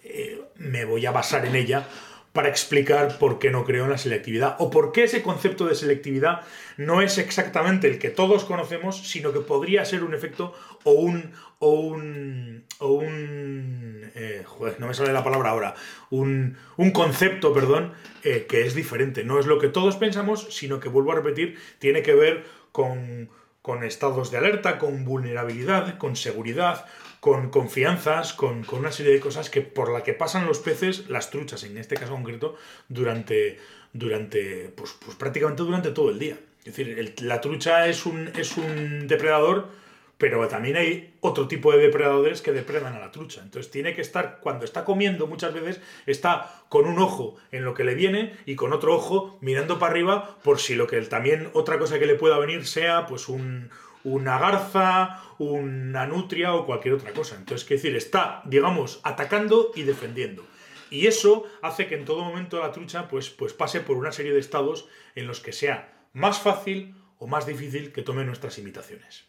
me 0.64 0.86
voy 0.86 1.06
a 1.06 1.12
basar 1.12 1.46
en 1.46 1.56
ella 1.56 1.88
para 2.34 2.50
explicar 2.50 3.20
por 3.20 3.38
qué 3.38 3.52
no 3.52 3.64
creo 3.64 3.84
en 3.84 3.92
la 3.92 3.98
selectividad 3.98 4.56
o 4.58 4.72
por 4.72 4.92
qué 4.92 5.04
ese 5.04 5.22
concepto 5.22 5.68
de 5.68 5.76
selectividad 5.76 6.42
no 6.78 7.02
es 7.02 7.20
exactamente 7.20 7.88
el 7.88 8.00
que 8.00 8.10
todos 8.10 8.44
conocemos, 8.44 9.08
sino 9.08 9.32
que 9.32 9.40
podría 9.40 9.86
ser 9.86 10.04
un 10.04 10.16
efecto 10.16 10.56
o 10.84 10.94
un 10.94 11.32
o 11.60 11.70
un 11.70 12.64
o 12.80 12.88
un 12.88 14.12
eh, 14.16 14.44
joder, 14.46 14.80
no 14.80 14.88
me 14.88 14.94
sale 14.94 15.14
la 15.14 15.24
palabra 15.24 15.52
ahora, 15.52 15.76
un, 16.10 16.58
un 16.78 16.92
concepto, 16.92 17.54
perdón, 17.54 17.94
eh, 18.24 18.46
que 18.50 18.66
es 18.66 18.76
diferente. 18.76 19.24
No 19.24 19.40
es 19.40 19.46
lo 19.46 19.60
que 19.60 19.70
todos 19.70 19.96
pensamos, 19.96 20.48
sino 20.56 20.80
que 20.80 20.90
vuelvo 20.90 21.12
a 21.12 21.16
repetir, 21.16 21.58
tiene 21.80 22.02
que 22.02 22.14
ver 22.14 22.44
con, 22.72 23.30
con 23.62 23.84
estados 23.84 24.30
de 24.30 24.38
alerta, 24.38 24.78
con 24.78 25.06
vulnerabilidad, 25.06 25.98
con 25.98 26.16
seguridad, 26.16 26.86
con 27.24 27.50
confianzas, 27.50 28.34
con, 28.34 28.66
una 28.74 28.92
serie 28.92 29.14
de 29.14 29.22
cosas 29.22 29.50
que 29.50 29.62
por 29.62 29.94
la 29.94 30.04
que 30.04 30.14
pasan 30.14 30.46
los 30.46 30.60
peces, 30.60 31.08
las 31.08 31.30
truchas 31.30 31.64
en 31.64 31.78
este 31.78 31.96
caso 31.96 32.12
concreto, 32.12 32.58
durante, 32.90 33.58
durante 33.94 34.68
pues, 34.76 34.98
pues 35.00 35.16
prácticamente 35.16 35.64
durante 35.64 35.92
todo 35.92 36.10
el 36.10 36.20
día. 36.20 36.38
Es 36.66 36.76
decir, 36.76 37.16
la 37.22 37.40
trucha 37.40 37.88
es 37.88 38.06
un, 38.06 38.30
es 38.36 38.58
un 38.58 39.08
depredador 39.08 39.70
pero 40.18 40.48
también 40.48 40.78
hay 40.78 41.16
otro 41.22 41.48
tipo 41.48 41.72
de 41.72 41.80
depredadores 41.80 42.42
que 42.42 42.54
depredan 42.54 42.94
a 42.94 43.00
la 43.00 43.12
trucha. 43.12 43.42
Entonces 43.42 43.72
tiene 43.72 43.94
que 43.94 44.02
estar, 44.02 44.40
cuando 44.42 44.64
está 44.64 44.86
comiendo 44.86 45.28
muchas 45.28 45.54
veces, 45.54 45.82
está 46.06 46.64
con 46.70 46.86
un 46.86 47.00
ojo 47.00 47.36
en 47.52 47.66
lo 47.66 47.74
que 47.74 47.84
le 47.84 47.96
viene 47.96 48.34
y 48.46 48.56
con 48.56 48.72
otro 48.72 48.96
ojo 48.96 49.38
mirando 49.42 49.80
para 49.80 49.92
arriba 49.92 50.38
por 50.44 50.60
si 50.60 50.76
lo 50.76 50.88
que 50.88 51.02
también 51.02 51.50
otra 51.54 51.80
cosa 51.80 52.00
que 52.00 52.06
le 52.06 52.16
pueda 52.16 52.38
venir 52.38 52.66
sea 52.66 53.06
pues 53.06 53.28
un, 53.28 53.70
una 54.04 54.40
garza, 54.40 55.22
una 55.38 56.06
nutria 56.06 56.54
o 56.54 56.66
cualquier 56.66 56.96
otra 56.96 57.14
cosa. 57.14 57.36
Entonces, 57.36 57.66
quiere 57.66 57.82
decir, 57.82 57.96
está, 57.96 58.42
digamos, 58.46 59.00
atacando 59.04 59.72
y 59.76 59.84
defendiendo. 59.84 60.46
Y 60.90 61.08
eso 61.08 61.46
hace 61.62 61.88
que 61.88 61.96
en 61.96 62.06
todo 62.06 62.24
momento 62.24 62.60
la 62.60 62.72
trucha 62.72 63.08
pues, 63.08 63.30
pues 63.30 63.54
pase 63.54 63.80
por 63.80 63.98
una 63.98 64.12
serie 64.12 64.34
de 64.34 64.40
estados 64.40 64.88
en 65.16 65.26
los 65.26 65.40
que 65.40 65.52
sea 65.52 66.08
más 66.14 66.40
fácil 66.40 66.96
o 67.18 67.28
más 67.28 67.48
difícil 67.48 67.92
que 67.92 68.04
tome 68.04 68.26
nuestras 68.26 68.60
imitaciones. 68.60 69.26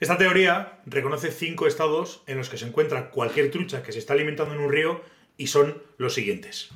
Esta 0.00 0.18
teoría 0.18 0.82
reconoce 0.84 1.30
cinco 1.30 1.66
estados 1.66 2.24
en 2.26 2.36
los 2.36 2.48
que 2.48 2.58
se 2.58 2.66
encuentra 2.66 3.10
cualquier 3.10 3.50
trucha 3.50 3.82
que 3.82 3.92
se 3.92 4.00
está 4.00 4.14
alimentando 4.14 4.52
en 4.52 4.60
un 4.60 4.72
río 4.72 5.00
y 5.36 5.46
son 5.46 5.82
los 5.96 6.14
siguientes. 6.14 6.70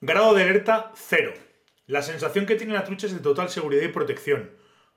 Grado 0.00 0.34
de 0.34 0.44
alerta 0.44 0.92
0. 0.96 1.34
La 1.86 2.00
sensación 2.00 2.46
que 2.46 2.56
tiene 2.56 2.72
la 2.72 2.84
trucha 2.84 3.06
es 3.06 3.12
de 3.12 3.20
total 3.20 3.50
seguridad 3.50 3.82
y 3.82 3.88
protección. 3.88 4.50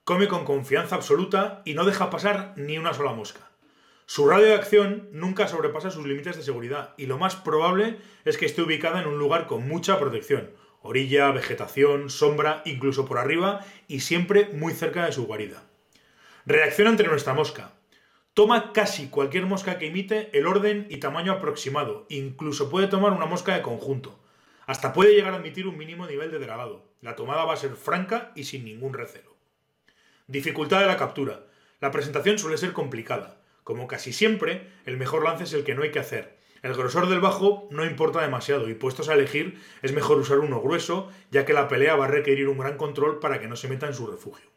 Come 0.06 0.28
con 0.28 0.44
confianza 0.44 0.96
absoluta 0.96 1.62
y 1.64 1.76
no 1.76 1.86
deja 1.86 2.10
pasar 2.10 2.54
ni 2.58 2.78
una 2.78 2.94
sola 2.94 3.14
mosca. 3.14 3.40
Su 4.06 4.28
radio 4.28 4.48
de 4.48 4.56
acción 4.56 5.08
nunca 5.14 5.48
sobrepasa 5.48 5.92
sus 5.92 6.06
límites 6.06 6.36
de 6.36 6.44
seguridad 6.44 6.94
y 6.98 7.06
lo 7.06 7.18
más 7.18 7.38
probable 7.38 8.00
es 8.26 8.36
que 8.36 8.46
esté 8.46 8.62
ubicada 8.62 9.00
en 9.00 9.08
un 9.08 9.18
lugar 9.18 9.48
con 9.48 9.66
mucha 9.66 9.98
protección, 10.00 10.52
orilla, 10.82 11.32
vegetación, 11.32 12.10
sombra, 12.10 12.64
incluso 12.66 13.06
por 13.06 13.18
arriba 13.18 13.62
y 13.88 14.02
siempre 14.02 14.50
muy 14.52 14.74
cerca 14.74 15.06
de 15.06 15.14
su 15.14 15.26
guarida. 15.26 15.64
Reacciona 16.46 16.90
entre 16.90 17.08
nuestra 17.08 17.34
mosca. 17.34 17.72
Toma 18.34 18.74
casi 18.74 19.08
cualquier 19.08 19.46
mosca 19.46 19.78
que 19.78 19.86
imite 19.86 20.38
el 20.38 20.48
orden 20.48 20.86
y 20.90 20.98
tamaño 20.98 21.32
aproximado, 21.32 22.08
incluso 22.10 22.70
puede 22.70 22.88
tomar 22.88 23.14
una 23.14 23.26
mosca 23.26 23.56
de 23.56 23.62
conjunto. 23.62 24.20
Hasta 24.66 24.92
puede 24.92 25.16
llegar 25.16 25.32
a 25.32 25.38
admitir 25.38 25.66
un 25.66 25.78
mínimo 25.78 26.06
nivel 26.08 26.30
de 26.30 26.40
dragado. 26.40 26.84
La 27.00 27.16
tomada 27.16 27.46
va 27.46 27.54
a 27.54 27.58
ser 27.58 27.78
franca 27.78 28.34
y 28.36 28.44
sin 28.44 28.66
ningún 28.66 28.94
recelo. 28.94 29.33
Dificultad 30.28 30.80
de 30.80 30.88
la 30.88 30.98
captura. 30.98 31.42
La 31.82 31.92
presentación 31.92 32.40
suele 32.40 32.58
ser 32.58 32.72
complicada. 32.72 33.38
Como 33.64 33.88
casi 33.88 34.14
siempre, 34.14 34.70
el 34.86 34.98
mejor 34.98 35.24
lance 35.24 35.44
es 35.44 35.54
el 35.54 35.64
que 35.66 35.76
no 35.76 35.84
hay 35.84 35.92
que 35.92 36.00
hacer. 36.00 36.38
El 36.62 36.74
grosor 36.76 37.10
del 37.10 37.20
bajo 37.20 37.68
no 37.72 37.84
importa 37.84 38.22
demasiado 38.22 38.70
y 38.70 38.74
puestos 38.74 39.10
a 39.10 39.16
elegir 39.16 39.62
es 39.82 39.92
mejor 39.92 40.18
usar 40.18 40.40
uno 40.40 40.62
grueso, 40.62 41.12
ya 41.30 41.46
que 41.46 41.52
la 41.52 41.68
pelea 41.68 41.98
va 41.98 42.06
a 42.06 42.10
requerir 42.10 42.48
un 42.48 42.58
gran 42.58 42.78
control 42.78 43.20
para 43.20 43.42
que 43.42 43.50
no 43.50 43.58
se 43.58 43.68
meta 43.68 43.86
en 43.86 43.94
su 43.94 44.08
refugio. 44.08 44.50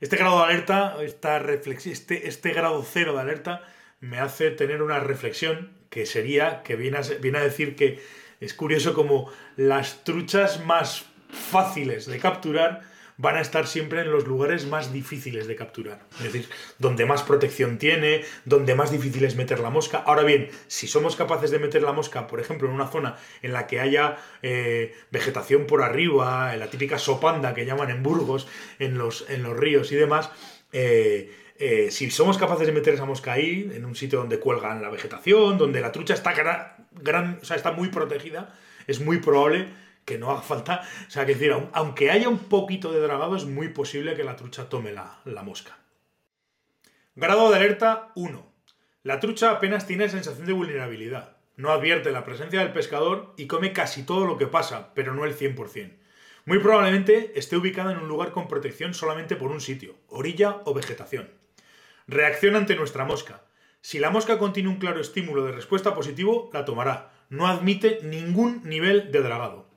Este 0.00 0.16
grado 0.16 0.38
de 0.38 0.44
alerta, 0.44 0.96
esta 1.02 1.38
este, 1.38 2.26
este 2.26 2.50
grado 2.52 2.82
cero 2.82 3.14
de 3.14 3.20
alerta, 3.20 3.62
me 4.00 4.18
hace 4.18 4.50
tener 4.50 4.82
una 4.82 4.98
reflexión 4.98 5.78
que 5.88 6.04
sería, 6.04 6.64
que 6.64 6.74
viene 6.74 6.98
a, 6.98 7.02
viene 7.20 7.38
a 7.38 7.42
decir 7.42 7.76
que 7.76 8.02
es 8.40 8.54
curioso 8.54 8.92
como 8.92 9.30
las 9.56 10.02
truchas 10.02 10.64
más 10.64 11.04
fáciles 11.28 12.06
de 12.06 12.18
capturar 12.18 12.82
van 13.20 13.36
a 13.36 13.42
estar 13.42 13.66
siempre 13.66 14.00
en 14.00 14.10
los 14.10 14.26
lugares 14.26 14.66
más 14.66 14.94
difíciles 14.94 15.46
de 15.46 15.54
capturar. 15.54 16.00
Es 16.18 16.32
decir, 16.32 16.48
donde 16.78 17.04
más 17.04 17.22
protección 17.22 17.76
tiene, 17.76 18.24
donde 18.46 18.74
más 18.74 18.90
difícil 18.90 19.24
es 19.24 19.36
meter 19.36 19.60
la 19.60 19.68
mosca. 19.68 19.98
Ahora 19.98 20.22
bien, 20.22 20.48
si 20.68 20.86
somos 20.86 21.16
capaces 21.16 21.50
de 21.50 21.58
meter 21.58 21.82
la 21.82 21.92
mosca, 21.92 22.26
por 22.26 22.40
ejemplo, 22.40 22.66
en 22.68 22.74
una 22.74 22.86
zona 22.86 23.16
en 23.42 23.52
la 23.52 23.66
que 23.66 23.78
haya 23.78 24.16
eh, 24.42 24.94
vegetación 25.10 25.66
por 25.66 25.82
arriba, 25.82 26.54
en 26.54 26.60
la 26.60 26.70
típica 26.70 26.98
sopanda 26.98 27.52
que 27.52 27.66
llaman 27.66 27.90
en 27.90 28.02
Burgos, 28.02 28.48
en 28.78 28.96
los, 28.96 29.28
en 29.28 29.42
los 29.42 29.54
ríos 29.54 29.92
y 29.92 29.96
demás, 29.96 30.30
eh, 30.72 31.30
eh, 31.58 31.90
si 31.90 32.10
somos 32.10 32.38
capaces 32.38 32.66
de 32.66 32.72
meter 32.72 32.94
esa 32.94 33.04
mosca 33.04 33.34
ahí, 33.34 33.70
en 33.74 33.84
un 33.84 33.94
sitio 33.94 34.20
donde 34.20 34.38
cuelgan 34.38 34.80
la 34.80 34.88
vegetación, 34.88 35.58
donde 35.58 35.82
la 35.82 35.92
trucha 35.92 36.14
está, 36.14 36.32
gran, 37.02 37.38
o 37.42 37.44
sea, 37.44 37.56
está 37.56 37.72
muy 37.72 37.88
protegida, 37.88 38.58
es 38.86 38.98
muy 39.00 39.18
probable 39.18 39.68
que 40.04 40.18
no 40.18 40.30
haga 40.30 40.42
falta. 40.42 40.82
O 41.06 41.10
sea, 41.10 41.26
que 41.26 41.34
decir, 41.34 41.54
aunque 41.72 42.10
haya 42.10 42.28
un 42.28 42.38
poquito 42.38 42.92
de 42.92 43.00
dragado, 43.00 43.36
es 43.36 43.44
muy 43.44 43.68
posible 43.68 44.14
que 44.14 44.24
la 44.24 44.36
trucha 44.36 44.68
tome 44.68 44.92
la, 44.92 45.20
la 45.24 45.42
mosca. 45.42 45.78
Grado 47.14 47.50
de 47.50 47.56
alerta 47.56 48.12
1. 48.14 48.52
La 49.02 49.20
trucha 49.20 49.50
apenas 49.50 49.86
tiene 49.86 50.08
sensación 50.08 50.46
de 50.46 50.52
vulnerabilidad. 50.52 51.36
No 51.56 51.70
advierte 51.70 52.12
la 52.12 52.24
presencia 52.24 52.60
del 52.60 52.72
pescador 52.72 53.34
y 53.36 53.46
come 53.46 53.72
casi 53.72 54.02
todo 54.02 54.24
lo 54.26 54.38
que 54.38 54.46
pasa, 54.46 54.92
pero 54.94 55.14
no 55.14 55.24
el 55.24 55.36
100%. 55.36 55.98
Muy 56.46 56.58
probablemente 56.58 57.32
esté 57.38 57.56
ubicada 57.56 57.92
en 57.92 57.98
un 57.98 58.08
lugar 58.08 58.32
con 58.32 58.48
protección 58.48 58.94
solamente 58.94 59.36
por 59.36 59.50
un 59.50 59.60
sitio, 59.60 59.96
orilla 60.08 60.62
o 60.64 60.74
vegetación. 60.74 61.30
Reacción 62.06 62.56
ante 62.56 62.76
nuestra 62.76 63.04
mosca. 63.04 63.44
Si 63.82 63.98
la 63.98 64.10
mosca 64.10 64.38
contiene 64.38 64.68
un 64.68 64.78
claro 64.78 65.00
estímulo 65.00 65.44
de 65.44 65.52
respuesta 65.52 65.94
positivo, 65.94 66.50
la 66.52 66.64
tomará. 66.64 67.12
No 67.28 67.46
admite 67.46 68.00
ningún 68.02 68.62
nivel 68.64 69.12
de 69.12 69.22
dragado. 69.22 69.69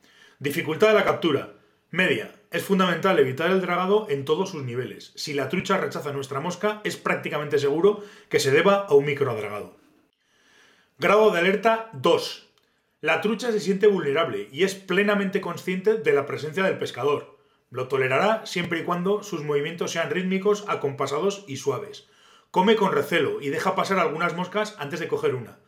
Dificultad 0.43 0.89
de 0.89 0.95
la 0.95 1.05
captura. 1.05 1.53
Media. 1.89 2.35
Es 2.51 2.65
fundamental 2.65 3.17
evitar 3.17 3.49
el 3.49 3.61
dragado 3.61 4.07
en 4.09 4.25
todos 4.25 4.49
sus 4.49 4.61
niveles. 4.61 5.13
Si 5.15 5.33
la 5.33 5.47
trucha 5.47 5.77
rechaza 5.77 6.11
nuestra 6.11 6.41
mosca, 6.41 6.81
es 6.83 6.97
prácticamente 6.97 7.59
seguro 7.59 8.03
que 8.27 8.41
se 8.41 8.51
deba 8.51 8.81
a 8.81 8.93
un 8.93 9.05
microdragado. 9.05 9.77
Grado 10.99 11.31
de 11.31 11.39
alerta 11.39 11.89
2. 11.93 12.49
La 12.99 13.21
trucha 13.21 13.53
se 13.53 13.61
siente 13.61 13.87
vulnerable 13.87 14.49
y 14.51 14.65
es 14.65 14.75
plenamente 14.75 15.39
consciente 15.39 15.93
de 15.93 16.11
la 16.11 16.25
presencia 16.25 16.65
del 16.65 16.77
pescador. 16.77 17.37
Lo 17.69 17.87
tolerará 17.87 18.45
siempre 18.45 18.81
y 18.81 18.83
cuando 18.83 19.23
sus 19.23 19.45
movimientos 19.45 19.91
sean 19.91 20.09
rítmicos, 20.09 20.65
acompasados 20.67 21.45
y 21.47 21.55
suaves. 21.55 22.09
Come 22.51 22.75
con 22.75 22.91
recelo 22.91 23.39
y 23.39 23.47
deja 23.47 23.75
pasar 23.75 23.97
algunas 23.97 24.35
moscas 24.35 24.75
antes 24.77 24.99
de 24.99 25.07
coger 25.07 25.35
una. 25.35 25.59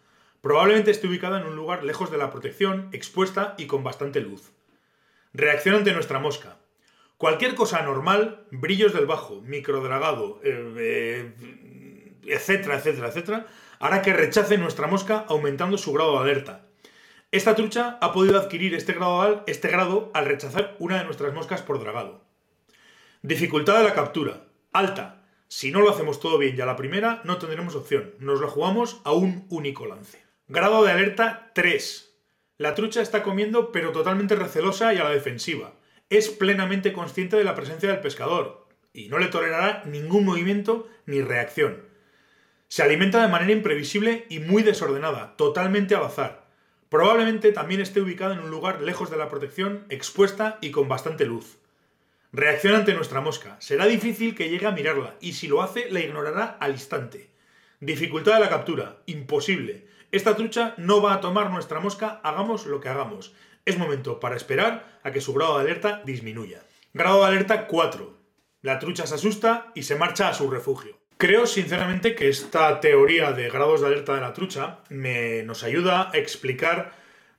Probablemente 0.41 0.91
esté 0.91 1.07
ubicada 1.07 1.39
en 1.39 1.47
un 1.47 1.55
lugar 1.55 1.85
lejos 1.85 2.11
de 2.11 2.17
la 2.17 2.29
protección, 2.29 2.89
expuesta 2.91 3.55
y 3.57 3.67
con 3.67 3.81
bastante 3.81 4.19
luz. 4.19 4.51
Reacción 5.37 5.75
ante 5.75 5.91
nuestra 5.91 6.19
mosca. 6.19 6.59
Cualquier 7.17 7.55
cosa 7.55 7.81
normal, 7.81 8.45
brillos 8.51 8.93
del 8.93 9.05
bajo, 9.05 9.41
microdragado, 9.41 10.39
eh, 10.45 10.73
eh, 10.77 12.13
etcétera, 12.25 12.77
etcétera, 12.77 13.09
etcétera, 13.09 13.47
hará 13.79 14.01
que 14.01 14.13
rechace 14.13 14.57
nuestra 14.57 14.87
mosca 14.87 15.25
aumentando 15.27 15.77
su 15.77 15.91
grado 15.91 16.13
de 16.13 16.31
alerta. 16.31 16.67
Esta 17.31 17.53
trucha 17.53 17.97
ha 17.99 18.13
podido 18.13 18.39
adquirir 18.39 18.75
este 18.75 18.93
grado, 18.93 19.21
al, 19.21 19.43
este 19.45 19.67
grado 19.67 20.09
al 20.13 20.25
rechazar 20.25 20.77
una 20.79 20.99
de 20.99 21.03
nuestras 21.03 21.33
moscas 21.33 21.61
por 21.61 21.81
dragado. 21.81 22.21
Dificultad 23.21 23.79
de 23.79 23.83
la 23.83 23.93
captura. 23.93 24.45
Alta. 24.71 25.27
Si 25.49 25.69
no 25.69 25.81
lo 25.81 25.89
hacemos 25.89 26.21
todo 26.21 26.37
bien 26.37 26.55
ya 26.55 26.65
la 26.65 26.77
primera, 26.77 27.21
no 27.25 27.39
tendremos 27.39 27.75
opción. 27.75 28.13
Nos 28.19 28.39
la 28.39 28.47
jugamos 28.47 29.01
a 29.03 29.11
un 29.11 29.47
único 29.49 29.85
lance. 29.85 30.23
Grado 30.47 30.85
de 30.85 30.93
alerta 30.93 31.51
3. 31.53 32.14
La 32.57 32.73
trucha 32.73 33.01
está 33.01 33.21
comiendo 33.21 33.71
pero 33.71 33.91
totalmente 33.91 34.35
recelosa 34.35 34.93
y 34.93 34.97
a 34.97 35.03
la 35.03 35.09
defensiva. 35.09 35.73
Es 36.09 36.29
plenamente 36.29 36.93
consciente 36.93 37.35
de 37.35 37.43
la 37.43 37.55
presencia 37.55 37.89
del 37.89 37.99
pescador 37.99 38.67
y 38.93 39.09
no 39.09 39.19
le 39.19 39.27
tolerará 39.27 39.83
ningún 39.85 40.23
movimiento 40.23 40.87
ni 41.05 41.21
reacción. 41.21 41.83
Se 42.69 42.81
alimenta 42.81 43.21
de 43.21 43.27
manera 43.27 43.51
imprevisible 43.51 44.25
y 44.29 44.39
muy 44.39 44.63
desordenada, 44.63 45.35
totalmente 45.35 45.95
al 45.95 46.05
azar. 46.05 46.47
Probablemente 46.89 47.51
también 47.51 47.81
esté 47.81 47.99
ubicada 47.99 48.35
en 48.35 48.39
un 48.39 48.51
lugar 48.51 48.81
lejos 48.81 49.11
de 49.11 49.17
la 49.17 49.27
protección, 49.27 49.85
expuesta 49.89 50.57
y 50.61 50.71
con 50.71 50.87
bastante 50.87 51.25
luz. 51.25 51.57
Reacción 52.31 52.75
ante 52.75 52.93
nuestra 52.93 53.21
mosca. 53.21 53.57
Será 53.59 53.85
difícil 53.85 54.33
que 54.33 54.49
llegue 54.49 54.65
a 54.65 54.71
mirarla 54.71 55.17
y 55.19 55.33
si 55.33 55.47
lo 55.47 55.61
hace 55.61 55.89
la 55.91 55.99
ignorará 55.99 56.57
al 56.59 56.71
instante. 56.71 57.29
Dificultad 57.81 58.35
de 58.35 58.39
la 58.39 58.49
captura. 58.49 59.01
Imposible. 59.05 59.87
Esta 60.15 60.37
trucha 60.37 60.75
no 60.77 61.01
va 61.01 61.15
a 61.15 61.19
tomar 61.19 61.51
nuestra 61.51 61.81
mosca 61.81 62.21
hagamos 62.23 62.67
lo 62.67 62.79
que 62.79 62.87
hagamos. 62.87 63.33
Es 63.65 63.77
momento 63.77 64.21
para 64.21 64.37
esperar 64.37 65.01
a 65.03 65.11
que 65.11 65.19
su 65.19 65.33
grado 65.33 65.57
de 65.57 65.63
alerta 65.65 66.03
disminuya. 66.05 66.63
Grado 66.93 67.19
de 67.19 67.27
alerta 67.27 67.67
4. 67.67 68.17
La 68.61 68.79
trucha 68.79 69.05
se 69.05 69.15
asusta 69.15 69.73
y 69.75 69.83
se 69.83 69.97
marcha 69.97 70.29
a 70.29 70.33
su 70.33 70.49
refugio. 70.49 70.97
Creo 71.17 71.45
sinceramente 71.45 72.15
que 72.15 72.29
esta 72.29 72.79
teoría 72.79 73.33
de 73.33 73.49
grados 73.49 73.81
de 73.81 73.87
alerta 73.87 74.15
de 74.15 74.21
la 74.21 74.31
trucha 74.31 74.79
me, 74.87 75.43
nos 75.43 75.63
ayuda 75.63 76.09
a 76.13 76.17
explicar 76.17 76.93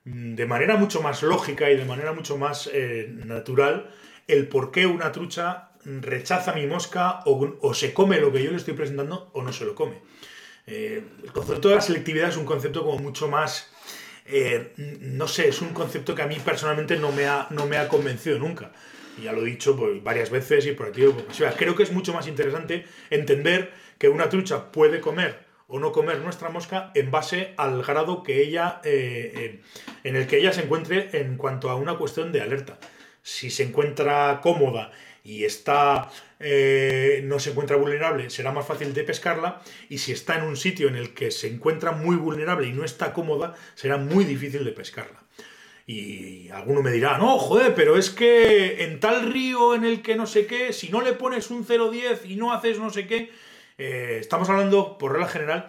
mm, 0.05 0.35
de 0.35 0.45
manera 0.45 0.77
mucho 0.77 1.01
más 1.01 1.23
lógica 1.23 1.71
y 1.71 1.79
de 1.79 1.87
manera 1.87 2.13
mucho 2.13 2.37
más 2.37 2.69
eh, 2.71 3.09
natural 3.09 3.89
el 4.29 4.49
por 4.49 4.71
qué 4.71 4.87
una 4.87 5.13
trucha 5.13 5.71
rechaza 5.87 6.53
mi 6.53 6.67
mosca 6.67 7.21
o, 7.25 7.73
se 7.73 7.95
come 7.95 8.21
lo 8.21 8.31
que 8.31 8.43
yo 8.43 8.51
le 8.51 8.59
estoy 8.59 8.75
presentando 8.75 9.31
o 9.33 9.41
no 9.41 9.55
se 9.55 9.65
lo 9.65 9.75
come. 9.75 10.03
Eh, 10.67 11.03
el 11.23 11.33
concepto 11.33 11.69
de 11.69 11.77
la 11.77 11.81
selectividad 11.81 12.29
es 12.29 12.37
un 12.37 12.45
concepto 12.45 12.85
como 12.85 12.99
mucho 12.99 13.29
más... 13.29 13.71
Eh, 14.27 14.73
no 14.77 15.29
sé, 15.29 15.49
es 15.49 15.63
un 15.63 15.69
concepto 15.69 16.15
que 16.15 16.23
a 16.23 16.27
mí 16.27 16.37
personalmente 16.45 16.97
no 16.97 17.13
me 17.13 17.27
ha, 17.27 17.47
no 17.51 17.67
me 17.67 17.77
ha 17.77 17.87
convencido 17.87 18.41
nunca 18.41 18.73
ya 19.23 19.33
lo 19.33 19.43
he 19.43 19.51
dicho 19.51 19.77
pues, 19.77 20.03
varias 20.03 20.31
veces 20.31 20.67
y 20.67 20.73
por 20.73 20.89
aquí 20.89 21.03
Creo 21.57 21.75
que 21.75 21.83
es 21.83 21.93
mucho 21.93 22.13
más 22.13 22.27
interesante 22.27 22.85
entender 23.11 23.73
que 23.99 24.09
una 24.09 24.29
trucha 24.29 24.71
puede 24.73 25.01
comer 25.01 25.47
o 25.69 25.79
no 25.79 25.93
comer 25.93 26.21
nuestra 26.21 26.49
mosca 26.49 26.93
en 26.95 27.11
base 27.11 27.55
al 27.57 27.83
grado 27.83 28.23
que 28.23 28.43
ella, 28.43 28.81
eh, 28.85 29.63
en 30.05 30.17
el 30.17 30.27
que 30.27 30.39
ella 30.39 30.53
se 30.53 30.63
encuentre 30.63 31.11
en 31.13 31.37
cuanto 31.37 31.71
a 31.71 31.77
una 31.77 31.97
cuestión 31.97 32.31
de 32.31 32.41
alerta. 32.41 32.79
Si 33.23 33.51
se 33.51 33.65
encuentra 33.65 34.41
cómoda 34.43 34.93
y 35.27 35.45
está 35.45 36.11
eh, 36.39 37.21
no 37.25 37.39
se 37.39 37.51
encuentra 37.51 37.77
vulnerable, 37.77 38.31
será 38.31 38.53
más 38.53 38.67
fácil 38.67 38.95
de 38.95 39.03
pescarla. 39.03 39.61
Y 39.89 39.99
si 39.99 40.13
está 40.13 40.37
en 40.37 40.45
un 40.45 40.57
sitio 40.57 40.89
en 40.89 40.97
el 40.97 41.15
que 41.15 41.31
se 41.31 41.49
encuentra 41.49 41.93
muy 41.93 42.17
vulnerable 42.17 42.69
y 42.69 42.73
no 42.73 42.85
está 42.85 43.13
cómoda, 43.13 43.55
será 43.75 43.97
muy 43.97 44.25
difícil 44.25 44.65
de 44.65 44.73
pescarla. 44.73 45.23
Y 45.87 46.49
alguno 46.51 46.83
me 46.83 46.93
dirá, 46.93 47.19
no, 47.19 47.39
joder, 47.39 47.75
pero 47.75 47.97
es 47.97 48.11
que 48.11 48.85
en 48.85 49.01
tal 49.01 49.33
río 49.33 49.75
en 49.75 49.85
el 49.85 50.03
que 50.03 50.17
no 50.17 50.27
sé 50.27 50.47
qué, 50.47 50.73
si 50.73 50.89
no 50.91 51.01
le 51.01 51.13
pones 51.13 51.51
un 51.51 51.67
0,10 51.67 52.29
y 52.29 52.37
no 52.37 52.53
haces 52.53 52.79
no 52.79 52.91
sé 52.91 53.07
qué, 53.07 53.31
eh, 53.79 54.19
estamos 54.21 54.49
hablando, 54.49 54.99
por 54.99 55.13
regla 55.13 55.29
general, 55.29 55.69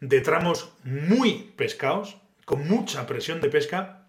de 0.00 0.20
tramos 0.20 0.72
muy 0.84 1.52
pescados, 1.56 2.16
con 2.44 2.68
mucha 2.68 3.06
presión 3.06 3.40
de 3.40 3.48
pesca, 3.48 4.05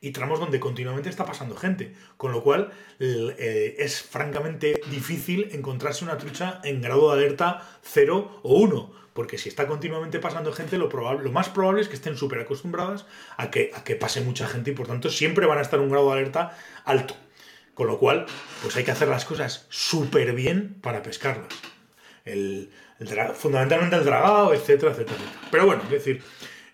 y 0.00 0.10
tramos 0.10 0.40
donde 0.40 0.60
continuamente 0.60 1.08
está 1.08 1.24
pasando 1.24 1.56
gente, 1.56 1.94
con 2.16 2.32
lo 2.32 2.42
cual 2.42 2.72
eh, 3.00 3.76
es 3.78 4.02
francamente 4.02 4.80
difícil 4.90 5.48
encontrarse 5.52 6.04
una 6.04 6.18
trucha 6.18 6.60
en 6.64 6.80
grado 6.80 7.14
de 7.14 7.24
alerta 7.24 7.68
0 7.82 8.40
o 8.42 8.54
1 8.54 8.98
porque 9.18 9.36
si 9.36 9.48
está 9.48 9.66
continuamente 9.66 10.20
pasando 10.20 10.52
gente, 10.52 10.78
lo, 10.78 10.88
probable, 10.88 11.24
lo 11.24 11.32
más 11.32 11.48
probable 11.48 11.80
es 11.80 11.88
que 11.88 11.96
estén 11.96 12.16
súper 12.16 12.38
acostumbradas 12.38 13.04
a 13.36 13.50
que, 13.50 13.72
a 13.74 13.82
que 13.82 13.96
pase 13.96 14.20
mucha 14.20 14.46
gente 14.46 14.70
y 14.70 14.74
por 14.74 14.86
tanto 14.86 15.10
siempre 15.10 15.44
van 15.44 15.58
a 15.58 15.62
estar 15.62 15.80
en 15.80 15.86
un 15.86 15.90
grado 15.90 16.06
de 16.06 16.20
alerta 16.20 16.56
alto. 16.84 17.16
Con 17.74 17.88
lo 17.88 17.98
cual, 17.98 18.26
pues 18.62 18.76
hay 18.76 18.84
que 18.84 18.92
hacer 18.92 19.08
las 19.08 19.24
cosas 19.24 19.66
súper 19.70 20.34
bien 20.34 20.76
para 20.80 21.02
pescarlas. 21.02 21.48
El, 22.24 22.70
fundamentalmente 23.34 23.96
el 23.96 24.04
dragado, 24.04 24.54
etcétera, 24.54 24.92
etcétera, 24.92 25.18
Pero 25.50 25.66
bueno, 25.66 25.82
es 25.82 25.90
decir, 25.90 26.22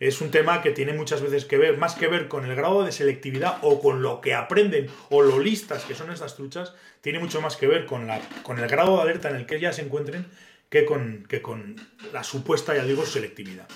es 0.01 0.21
un 0.21 0.31
tema 0.31 0.63
que 0.63 0.71
tiene 0.71 0.93
muchas 0.93 1.23
veces 1.23 1.45
que 1.45 1.59
ver, 1.59 1.79
más 1.79 1.95
que 1.95 2.09
ver 2.09 2.29
con 2.29 2.45
el 2.45 2.55
grado 2.55 2.85
de 2.85 2.93
selectividad 2.93 3.59
o 3.63 3.81
con 3.81 4.03
lo 4.03 4.21
que 4.21 4.35
aprenden 4.35 4.89
o 5.11 5.23
lo 5.23 5.39
listas 5.39 5.85
que 5.85 5.95
son 5.95 6.11
estas 6.11 6.37
truchas, 6.37 6.75
tiene 7.01 7.19
mucho 7.19 7.41
más 7.41 7.57
que 7.57 7.67
ver 7.67 7.87
con, 7.87 8.07
la, 8.07 8.21
con 8.43 8.59
el 8.59 8.69
grado 8.69 8.97
de 8.97 9.03
alerta 9.03 9.31
en 9.31 9.37
el 9.37 9.47
que 9.47 9.57
ellas 9.57 9.77
se 9.77 9.83
encuentren 9.83 10.27
que 10.69 10.85
con, 10.85 11.25
que 11.29 11.43
con 11.43 11.77
la 12.13 12.25
supuesta, 12.25 12.75
ya 12.75 12.85
digo, 12.85 13.07
selectividad. 13.07 13.69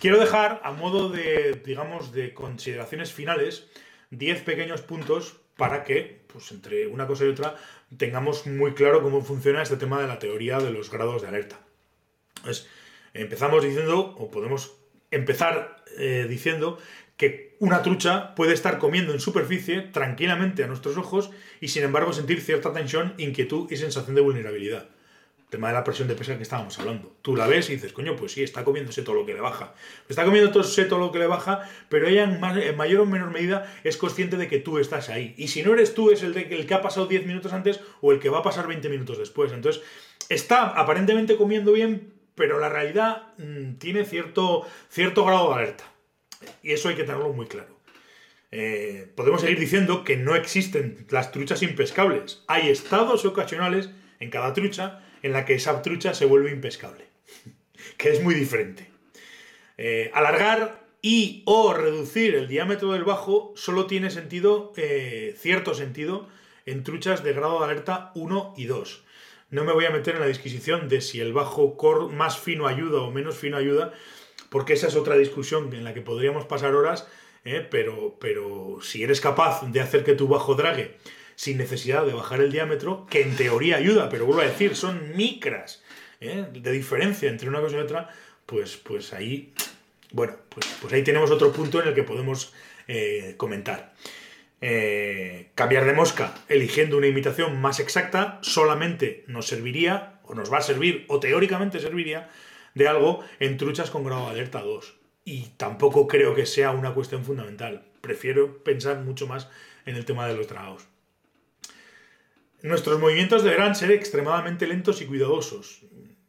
Quiero 0.00 0.18
dejar 0.18 0.60
a 0.64 0.72
modo 0.72 1.08
de, 1.08 1.60
digamos, 1.64 2.12
de 2.12 2.34
consideraciones 2.34 3.12
finales 3.12 3.68
10 4.10 4.42
pequeños 4.42 4.82
puntos 4.82 5.36
para 5.56 5.84
que, 5.84 6.22
pues 6.26 6.50
entre 6.50 6.86
una 6.86 7.06
cosa 7.06 7.24
y 7.24 7.28
otra, 7.28 7.56
tengamos 7.96 8.46
muy 8.46 8.74
claro 8.74 9.02
cómo 9.02 9.22
funciona 9.22 9.62
este 9.62 9.76
tema 9.76 10.00
de 10.00 10.08
la 10.08 10.18
teoría 10.18 10.58
de 10.58 10.70
los 10.70 10.90
grados 10.90 11.22
de 11.22 11.28
alerta. 11.28 11.60
Empezamos 13.14 13.62
diciendo, 13.62 14.14
o 14.18 14.30
podemos 14.30 14.81
empezar 15.12 15.84
eh, 15.98 16.26
diciendo, 16.28 16.78
que 17.16 17.54
una 17.60 17.82
trucha 17.82 18.34
puede 18.34 18.52
estar 18.52 18.78
comiendo 18.78 19.12
en 19.12 19.20
superficie 19.20 19.82
tranquilamente 19.82 20.64
a 20.64 20.66
nuestros 20.66 20.96
ojos 20.96 21.30
y 21.60 21.68
sin 21.68 21.84
embargo 21.84 22.12
sentir 22.12 22.40
cierta 22.40 22.72
tensión, 22.72 23.14
inquietud 23.18 23.70
y 23.70 23.76
sensación 23.76 24.16
de 24.16 24.22
vulnerabilidad 24.22 24.88
tema 25.52 25.68
de 25.68 25.74
la 25.74 25.84
presión 25.84 26.08
de 26.08 26.14
pesca 26.14 26.38
que 26.38 26.42
estábamos 26.42 26.78
hablando. 26.78 27.14
Tú 27.20 27.36
la 27.36 27.46
ves 27.46 27.68
y 27.68 27.74
dices, 27.74 27.92
coño, 27.92 28.16
pues 28.16 28.32
sí, 28.32 28.42
está 28.42 28.64
comiéndose 28.64 29.02
todo 29.02 29.16
lo 29.16 29.26
que 29.26 29.34
le 29.34 29.40
baja. 29.42 29.74
Está 30.08 30.24
comiendo 30.24 30.50
todo 30.50 30.98
lo 30.98 31.12
que 31.12 31.18
le 31.18 31.26
baja, 31.26 31.68
pero 31.90 32.08
ella 32.08 32.24
en, 32.24 32.40
mayor 32.74 33.00
o 33.00 33.06
menor 33.06 33.30
medida 33.30 33.70
es 33.84 33.98
consciente 33.98 34.38
de 34.38 34.48
que 34.48 34.60
tú 34.60 34.78
estás 34.78 35.10
ahí. 35.10 35.34
Y 35.36 35.48
si 35.48 35.62
no 35.62 35.74
eres 35.74 35.92
tú, 35.92 36.10
es 36.10 36.22
el 36.22 36.66
que 36.66 36.74
ha 36.74 36.80
pasado 36.80 37.06
10 37.06 37.26
minutos 37.26 37.52
antes 37.52 37.80
o 38.00 38.12
el 38.12 38.18
que 38.18 38.30
va 38.30 38.38
a 38.38 38.42
pasar 38.42 38.66
20 38.66 38.88
minutos 38.88 39.18
después. 39.18 39.52
Entonces, 39.52 39.82
está 40.30 40.68
aparentemente 40.68 41.36
comiendo 41.36 41.72
bien, 41.72 42.14
pero 42.34 42.58
la 42.58 42.68
realidad 42.68 43.34
mm, 43.38 43.74
tiene 43.74 44.04
cierto, 44.04 44.66
cierto 44.88 45.24
grado 45.24 45.48
de 45.48 45.54
alerta. 45.54 45.84
Y 46.62 46.72
eso 46.72 46.88
hay 46.88 46.96
que 46.96 47.04
tenerlo 47.04 47.32
muy 47.32 47.46
claro. 47.46 47.78
Eh, 48.50 49.10
podemos 49.14 49.40
seguir 49.40 49.58
diciendo 49.58 50.04
que 50.04 50.16
no 50.16 50.34
existen 50.34 51.06
las 51.10 51.32
truchas 51.32 51.62
impescables. 51.62 52.42
Hay 52.48 52.68
estados 52.68 53.24
ocasionales 53.24 53.90
en 54.20 54.30
cada 54.30 54.52
trucha 54.52 55.02
en 55.22 55.32
la 55.32 55.44
que 55.44 55.54
esa 55.54 55.80
trucha 55.82 56.14
se 56.14 56.26
vuelve 56.26 56.50
impescable, 56.50 57.06
que 57.96 58.10
es 58.10 58.22
muy 58.22 58.34
diferente. 58.34 58.90
Eh, 59.78 60.10
alargar 60.14 60.82
y 61.00 61.42
o 61.46 61.72
reducir 61.72 62.34
el 62.34 62.46
diámetro 62.46 62.92
del 62.92 63.04
bajo 63.04 63.52
solo 63.56 63.86
tiene 63.86 64.10
sentido, 64.10 64.72
eh, 64.76 65.34
cierto 65.38 65.74
sentido, 65.74 66.28
en 66.66 66.84
truchas 66.84 67.24
de 67.24 67.32
grado 67.32 67.58
de 67.58 67.64
alerta 67.64 68.12
1 68.14 68.54
y 68.56 68.66
2. 68.66 69.04
No 69.52 69.62
me 69.62 69.72
voy 69.72 69.84
a 69.84 69.90
meter 69.90 70.14
en 70.14 70.20
la 70.20 70.26
disquisición 70.26 70.88
de 70.88 71.00
si 71.00 71.20
el 71.20 71.32
bajo 71.32 71.76
core 71.76 72.12
más 72.12 72.38
fino 72.38 72.66
ayuda 72.66 73.02
o 73.02 73.12
menos 73.12 73.36
fino 73.36 73.56
ayuda, 73.56 73.92
porque 74.50 74.72
esa 74.72 74.88
es 74.88 74.96
otra 74.96 75.16
discusión 75.16 75.72
en 75.72 75.84
la 75.84 75.94
que 75.94 76.00
podríamos 76.00 76.46
pasar 76.46 76.74
horas 76.74 77.06
¿eh? 77.44 77.66
pero, 77.70 78.16
pero 78.20 78.78
si 78.82 79.02
eres 79.02 79.20
capaz 79.20 79.62
de 79.70 79.80
hacer 79.80 80.04
que 80.04 80.14
tu 80.14 80.28
bajo 80.28 80.54
drague 80.54 80.96
sin 81.34 81.58
necesidad 81.58 82.06
de 82.06 82.12
bajar 82.12 82.40
el 82.40 82.52
diámetro, 82.52 83.06
que 83.10 83.22
en 83.22 83.34
teoría 83.36 83.76
ayuda, 83.76 84.08
pero 84.08 84.26
vuelvo 84.26 84.42
a 84.42 84.46
decir, 84.46 84.76
son 84.76 85.16
micras 85.16 85.82
¿eh? 86.20 86.46
de 86.52 86.72
diferencia 86.72 87.28
entre 87.30 87.48
una 87.48 87.60
cosa 87.60 87.76
y 87.76 87.80
otra, 87.80 88.08
pues, 88.46 88.76
pues 88.76 89.12
ahí, 89.12 89.52
bueno, 90.12 90.34
pues, 90.48 90.66
pues 90.80 90.92
ahí 90.92 91.02
tenemos 91.02 91.30
otro 91.30 91.52
punto 91.52 91.80
en 91.80 91.88
el 91.88 91.94
que 91.94 92.04
podemos 92.04 92.52
eh, 92.86 93.34
comentar. 93.36 93.94
Cambiar 95.54 95.84
de 95.84 95.92
mosca 95.92 96.34
eligiendo 96.48 96.96
una 96.96 97.08
imitación 97.08 97.60
más 97.60 97.80
exacta 97.80 98.38
solamente 98.42 99.24
nos 99.26 99.46
serviría, 99.46 100.20
o 100.24 100.34
nos 100.34 100.52
va 100.52 100.58
a 100.58 100.62
servir, 100.62 101.04
o 101.08 101.18
teóricamente 101.18 101.80
serviría, 101.80 102.30
de 102.74 102.88
algo 102.88 103.24
en 103.40 103.56
truchas 103.56 103.90
con 103.90 104.04
grado 104.04 104.26
de 104.26 104.30
alerta 104.30 104.60
2 104.60 105.02
y 105.24 105.48
tampoco 105.56 106.06
creo 106.06 106.34
que 106.34 106.46
sea 106.46 106.70
una 106.70 106.94
cuestión 106.94 107.24
fundamental. 107.24 107.84
Prefiero 108.00 108.62
pensar 108.64 109.00
mucho 109.00 109.26
más 109.26 109.48
en 109.86 109.96
el 109.96 110.04
tema 110.04 110.26
de 110.26 110.34
los 110.34 110.48
dragados. 110.48 110.86
Nuestros 112.62 112.98
movimientos 113.00 113.42
deberán 113.42 113.74
ser 113.74 113.90
extremadamente 113.90 114.66
lentos 114.66 115.02
y 115.02 115.06
cuidadosos. 115.06 115.82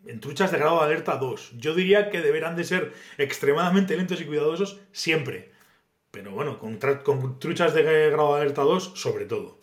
En 0.06 0.20
truchas 0.20 0.52
de 0.52 0.58
grado 0.58 0.80
de 0.80 0.86
alerta 0.86 1.16
2. 1.18 1.54
Yo 1.58 1.74
diría 1.76 2.10
que 2.10 2.22
deberán 2.22 2.56
de 2.56 2.66
ser 2.66 2.94
extremadamente 3.18 3.96
lentos 3.96 4.20
y 4.20 4.26
cuidadosos 4.26 4.80
siempre. 4.92 5.53
Pero 6.14 6.30
bueno, 6.30 6.60
con, 6.60 6.78
truchas 7.40 7.74
de 7.74 7.82
grado 7.82 8.36
de 8.36 8.42
alerta 8.42 8.62
2 8.62 8.94
sobre 8.96 9.26
todo. 9.26 9.58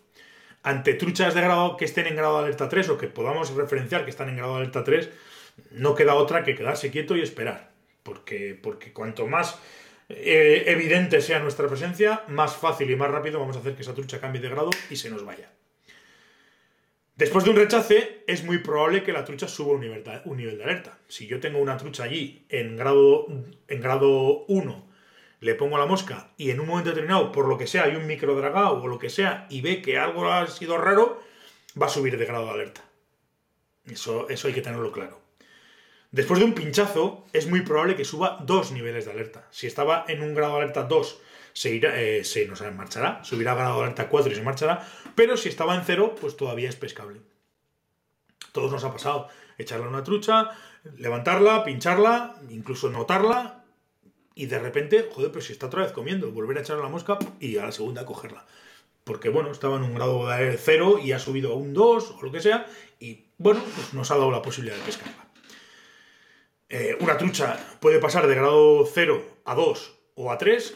Ante 0.65 0.95
truchas 0.95 1.33
de 1.33 1.43
grado 1.43 1.77
que 1.77 1.85
estén 1.85 2.09
en 2.09 2.17
grado 2.17 2.39
de 2.39 2.47
alerta 2.47 2.69
3 2.69 2.89
o 2.89 2.99
que 2.99 3.07
podamos 3.07 3.55
referenciar 3.55 4.03
que 4.05 4.11
están 4.11 4.29
en 4.29 4.37
grado 4.37 4.55
de 4.55 4.63
alerta 4.63 4.83
3, 4.83 5.09
no 5.71 5.95
queda 5.95 6.17
otra 6.17 6.43
que 6.43 6.57
quedarse 6.57 6.91
quieto 6.91 7.17
y 7.17 7.23
esperar 7.23 7.71
porque, 8.03 8.59
porque 8.61 8.93
cuanto 8.93 9.29
más 9.29 9.61
eh, 10.09 10.65
evidente 10.67 11.21
sea 11.21 11.39
nuestra 11.39 11.69
presencia, 11.69 12.25
más 12.27 12.57
fácil 12.57 12.91
y 12.91 12.97
más 12.97 13.13
rápido 13.13 13.39
vamos 13.39 13.57
a 13.57 13.61
hacer 13.61 13.77
que 13.77 13.83
esa 13.83 13.95
trucha 13.95 14.21
cambie 14.21 14.43
de 14.43 14.49
grado 14.49 14.71
y 14.91 14.97
se 14.97 15.09
nos 15.09 15.25
vaya. 15.25 15.53
Después 17.15 17.45
de 17.45 17.51
un 17.51 17.57
rechace, 17.57 18.25
es 18.27 18.43
muy 18.43 18.59
probable 18.59 19.05
que 19.05 19.13
la 19.13 19.25
trucha 19.25 19.47
suba 19.47 19.75
un 19.75 19.83
nivel, 19.83 20.03
de, 20.03 20.21
un 20.25 20.39
nivel 20.39 20.59
de 20.59 20.65
alerta. 20.65 20.99
Si 21.07 21.29
yo 21.29 21.39
tengo 21.39 21.61
una 21.61 21.77
trucha 21.77 22.05
allí 22.05 22.45
en 22.49 22.77
grado, 22.77 23.27
en 23.69 23.81
grado 23.81 24.47
1, 24.47 24.90
le 25.41 25.55
pongo 25.55 25.79
la 25.79 25.87
mosca 25.87 26.33
y 26.37 26.51
en 26.51 26.61
un 26.61 26.67
momento 26.67 26.91
determinado, 26.91 27.33
por 27.33 27.49
lo 27.49 27.59
que 27.59 27.67
sea, 27.67 27.85
hay 27.85 27.97
un 27.97 28.07
micro 28.07 28.35
dragado 28.35 28.83
o 28.83 28.87
lo 28.87 28.99
que 28.99 29.11
sea, 29.11 29.47
y 29.51 29.63
ve 29.63 29.83
que 29.83 29.99
algo 29.99 30.31
ha 30.31 30.47
sido 30.47 30.77
raro, 30.79 31.21
va 31.81 31.87
a 31.87 31.91
subir 31.91 32.17
de 32.19 32.27
grado 32.27 32.47
de 32.47 32.53
alerta. 32.53 32.85
Eso, 33.87 34.29
eso 34.29 34.49
hay 34.49 34.55
que 34.55 34.63
tenerlo 34.63 34.93
claro. 34.93 35.21
Después 36.13 36.41
de 36.41 36.45
un 36.45 36.55
pinchazo, 36.55 37.25
es 37.33 37.47
muy 37.47 37.63
probable 37.63 37.97
que 37.97 38.05
suba 38.05 38.39
dos 38.43 38.73
niveles 38.73 39.05
de 39.05 39.13
alerta. 39.13 39.47
Si 39.51 39.67
estaba 39.67 40.05
en 40.09 40.23
un 40.23 40.35
grado 40.35 40.57
de 40.57 40.63
alerta 40.63 40.83
2, 40.83 41.21
se, 41.53 41.71
irá, 41.71 42.01
eh, 42.01 42.25
se 42.25 42.47
nos 42.47 42.61
marchará, 42.73 43.23
subirá 43.25 43.53
a 43.53 43.55
grado 43.55 43.77
de 43.77 43.85
alerta 43.85 44.09
4 44.09 44.33
y 44.33 44.35
se 44.35 44.43
marchará, 44.43 44.87
pero 45.15 45.37
si 45.37 45.49
estaba 45.49 45.75
en 45.75 45.83
0, 45.85 46.17
pues 46.21 46.37
todavía 46.37 46.69
es 46.69 46.77
pescable. 46.77 47.21
Todos 48.53 48.73
nos 48.73 48.85
ha 48.85 48.93
pasado 48.93 49.29
echarle 49.57 49.87
una 49.87 50.03
trucha, 50.03 50.51
levantarla, 50.97 51.65
pincharla, 51.65 52.37
incluso 52.49 52.91
notarla, 52.91 53.60
y 54.41 54.47
de 54.47 54.59
repente, 54.59 55.07
joder, 55.13 55.31
pero 55.31 55.45
si 55.45 55.53
está 55.53 55.67
otra 55.67 55.83
vez 55.83 55.93
comiendo, 55.93 56.33
volver 56.33 56.57
a 56.57 56.63
echarle 56.63 56.83
la 56.83 56.89
mosca 56.89 57.19
y 57.41 57.59
a 57.59 57.67
la 57.67 57.73
segunda 57.73 58.07
cogerla. 58.07 58.47
Porque 59.05 59.29
bueno, 59.29 59.51
estaba 59.53 59.77
en 59.77 59.83
un 59.83 59.95
grado 59.95 60.27
de 60.29 60.57
0 60.57 60.99
y 61.05 61.13
ha 61.13 61.19
subido 61.19 61.53
a 61.53 61.57
un 61.57 61.75
2 61.75 62.11
o 62.13 62.23
lo 62.23 62.33
que 62.33 62.41
sea, 62.41 62.67
y 62.99 63.27
bueno, 63.37 63.63
pues 63.75 63.93
nos 63.93 64.11
ha 64.11 64.17
dado 64.17 64.31
la 64.31 64.41
posibilidad 64.41 64.79
de 64.79 64.83
pescarla. 64.83 65.29
Eh, 66.71 66.97
una 67.01 67.19
trucha 67.19 67.59
puede 67.81 67.99
pasar 67.99 68.27
de 68.27 68.35
grado 68.35 68.87
0 68.87 69.23
a 69.45 69.55
2 69.55 69.99
o 70.15 70.33
a 70.33 70.39
3 70.39 70.75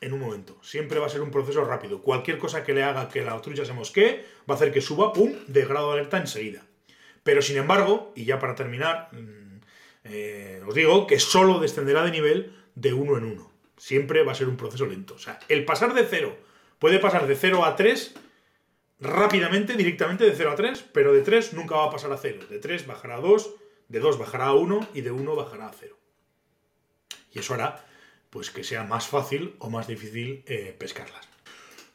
en 0.00 0.14
un 0.14 0.20
momento. 0.20 0.56
Siempre 0.62 0.98
va 0.98 1.04
a 1.04 1.10
ser 1.10 1.20
un 1.20 1.30
proceso 1.30 1.66
rápido. 1.66 2.00
Cualquier 2.00 2.38
cosa 2.38 2.64
que 2.64 2.72
le 2.72 2.82
haga 2.82 3.10
que 3.10 3.20
la 3.20 3.38
trucha 3.42 3.66
se 3.66 3.74
mosquee 3.74 4.24
va 4.48 4.54
a 4.54 4.56
hacer 4.56 4.72
que 4.72 4.80
suba, 4.80 5.12
pum, 5.12 5.34
de 5.48 5.66
grado 5.66 5.88
de 5.88 5.98
alerta 5.98 6.16
enseguida. 6.16 6.62
Pero 7.22 7.42
sin 7.42 7.58
embargo, 7.58 8.14
y 8.16 8.24
ya 8.24 8.38
para 8.38 8.54
terminar, 8.54 9.10
mm, 9.12 9.60
eh, 10.04 10.62
os 10.66 10.74
digo 10.74 11.06
que 11.06 11.18
solo 11.18 11.58
descenderá 11.58 12.02
de 12.02 12.10
nivel 12.10 12.56
de 12.76 12.92
uno 12.92 13.18
en 13.18 13.24
uno. 13.24 13.50
Siempre 13.76 14.22
va 14.22 14.32
a 14.32 14.36
ser 14.36 14.46
un 14.46 14.56
proceso 14.56 14.86
lento. 14.86 15.14
O 15.14 15.18
sea, 15.18 15.40
el 15.48 15.64
pasar 15.64 15.92
de 15.92 16.06
0 16.06 16.36
puede 16.78 17.00
pasar 17.00 17.26
de 17.26 17.34
0 17.34 17.64
a 17.64 17.74
3 17.74 18.14
rápidamente, 19.00 19.74
directamente 19.74 20.24
de 20.24 20.32
0 20.32 20.52
a 20.52 20.54
3, 20.54 20.84
pero 20.92 21.12
de 21.12 21.22
3 21.22 21.54
nunca 21.54 21.76
va 21.76 21.86
a 21.86 21.90
pasar 21.90 22.12
a 22.12 22.16
0. 22.16 22.46
De 22.48 22.58
3 22.58 22.86
bajará 22.86 23.16
a 23.16 23.20
2, 23.20 23.54
de 23.88 23.98
2 23.98 24.18
bajará 24.18 24.46
a 24.46 24.54
1 24.54 24.88
y 24.94 25.00
de 25.00 25.10
1 25.10 25.34
bajará 25.34 25.66
a 25.66 25.72
0. 25.72 25.96
Y 27.32 27.40
eso 27.40 27.54
hará 27.54 27.84
pues, 28.30 28.50
que 28.50 28.64
sea 28.64 28.84
más 28.84 29.08
fácil 29.08 29.56
o 29.58 29.68
más 29.68 29.88
difícil 29.88 30.44
eh, 30.46 30.74
pescarlas. 30.78 31.28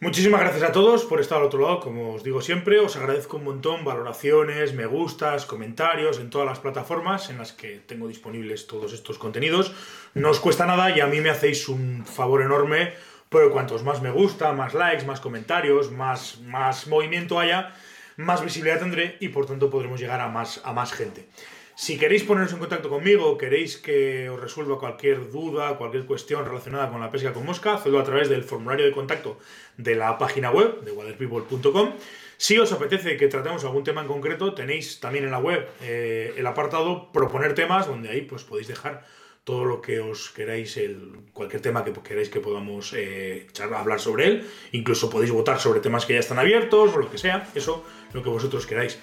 Muchísimas 0.03 0.41
gracias 0.41 0.63
a 0.63 0.71
todos 0.71 1.05
por 1.05 1.21
estar 1.21 1.37
al 1.37 1.43
otro 1.43 1.61
lado, 1.61 1.79
como 1.79 2.15
os 2.15 2.23
digo 2.23 2.41
siempre, 2.41 2.79
os 2.79 2.95
agradezco 2.95 3.37
un 3.37 3.43
montón 3.43 3.85
valoraciones, 3.85 4.73
me 4.73 4.87
gustas, 4.87 5.45
comentarios 5.45 6.17
en 6.17 6.31
todas 6.31 6.47
las 6.47 6.57
plataformas 6.57 7.29
en 7.29 7.37
las 7.37 7.53
que 7.53 7.77
tengo 7.85 8.07
disponibles 8.07 8.65
todos 8.65 8.93
estos 8.93 9.19
contenidos. 9.19 9.75
No 10.15 10.31
os 10.31 10.39
cuesta 10.39 10.65
nada 10.65 10.89
y 10.89 11.01
a 11.01 11.05
mí 11.05 11.21
me 11.21 11.29
hacéis 11.29 11.69
un 11.69 12.03
favor 12.03 12.41
enorme, 12.41 12.93
porque 13.29 13.51
cuantos 13.51 13.83
más 13.83 14.01
me 14.01 14.09
gusta, 14.09 14.53
más 14.53 14.73
likes, 14.73 15.05
más 15.05 15.21
comentarios, 15.21 15.91
más, 15.91 16.39
más 16.47 16.87
movimiento 16.87 17.37
haya, 17.37 17.75
más 18.17 18.43
visibilidad 18.43 18.79
tendré 18.79 19.17
y 19.19 19.27
por 19.27 19.45
tanto 19.45 19.69
podremos 19.69 19.99
llegar 19.99 20.19
a 20.19 20.29
más, 20.29 20.61
a 20.63 20.73
más 20.73 20.93
gente. 20.93 21.27
Si 21.75 21.97
queréis 21.97 22.23
poneros 22.23 22.51
en 22.53 22.59
contacto 22.59 22.89
conmigo, 22.89 23.37
queréis 23.37 23.77
que 23.77 24.29
os 24.29 24.39
resuelva 24.39 24.77
cualquier 24.77 25.31
duda, 25.31 25.77
cualquier 25.77 26.05
cuestión 26.05 26.45
relacionada 26.45 26.89
con 26.89 26.99
la 26.99 27.09
pesca 27.09 27.33
con 27.33 27.45
mosca, 27.45 27.75
hacedlo 27.75 27.99
a 27.99 28.03
través 28.03 28.29
del 28.29 28.43
formulario 28.43 28.85
de 28.85 28.91
contacto 28.91 29.39
de 29.77 29.95
la 29.95 30.17
página 30.17 30.51
web 30.51 30.81
de 30.81 30.91
waterpeople.com. 30.91 31.93
Si 32.37 32.57
os 32.57 32.71
apetece 32.71 33.17
que 33.17 33.27
tratemos 33.27 33.63
algún 33.63 33.83
tema 33.83 34.01
en 34.01 34.07
concreto, 34.07 34.53
tenéis 34.53 34.99
también 34.99 35.25
en 35.25 35.31
la 35.31 35.39
web 35.39 35.67
eh, 35.81 36.33
el 36.35 36.45
apartado 36.47 37.11
proponer 37.11 37.53
temas, 37.53 37.87
donde 37.87 38.09
ahí 38.09 38.21
pues 38.21 38.43
podéis 38.43 38.67
dejar 38.67 39.05
todo 39.43 39.65
lo 39.65 39.81
que 39.81 39.99
os 39.99 40.29
queráis, 40.29 40.77
el, 40.77 41.19
cualquier 41.33 41.61
tema 41.61 41.83
que 41.83 41.93
queráis 41.93 42.29
que 42.29 42.39
podamos 42.39 42.93
eh, 42.95 43.47
hablar 43.73 43.99
sobre 43.99 44.27
él. 44.27 44.47
Incluso 44.71 45.09
podéis 45.09 45.31
votar 45.31 45.59
sobre 45.59 45.79
temas 45.79 46.05
que 46.05 46.13
ya 46.13 46.19
están 46.19 46.39
abiertos 46.39 46.93
o 46.93 46.97
lo 46.97 47.09
que 47.09 47.17
sea, 47.17 47.49
eso 47.55 47.83
lo 48.13 48.21
que 48.21 48.29
vosotros 48.29 48.65
queráis. 48.65 48.99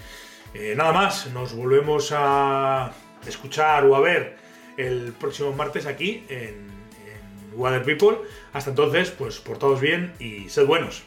Eh, 0.55 0.75
nada 0.77 0.93
más, 0.93 1.27
nos 1.33 1.55
volvemos 1.55 2.13
a 2.15 2.93
escuchar 3.27 3.85
o 3.85 3.95
a 3.95 4.01
ver 4.01 4.37
el 4.77 5.13
próximo 5.13 5.53
martes 5.53 5.87
aquí 5.87 6.25
en, 6.29 6.69
en 7.05 7.53
Water 7.55 7.83
People. 7.83 8.19
Hasta 8.53 8.71
entonces, 8.71 9.11
pues 9.11 9.39
portaos 9.39 9.81
bien 9.81 10.15
y 10.19 10.49
sed 10.49 10.67
buenos. 10.67 11.03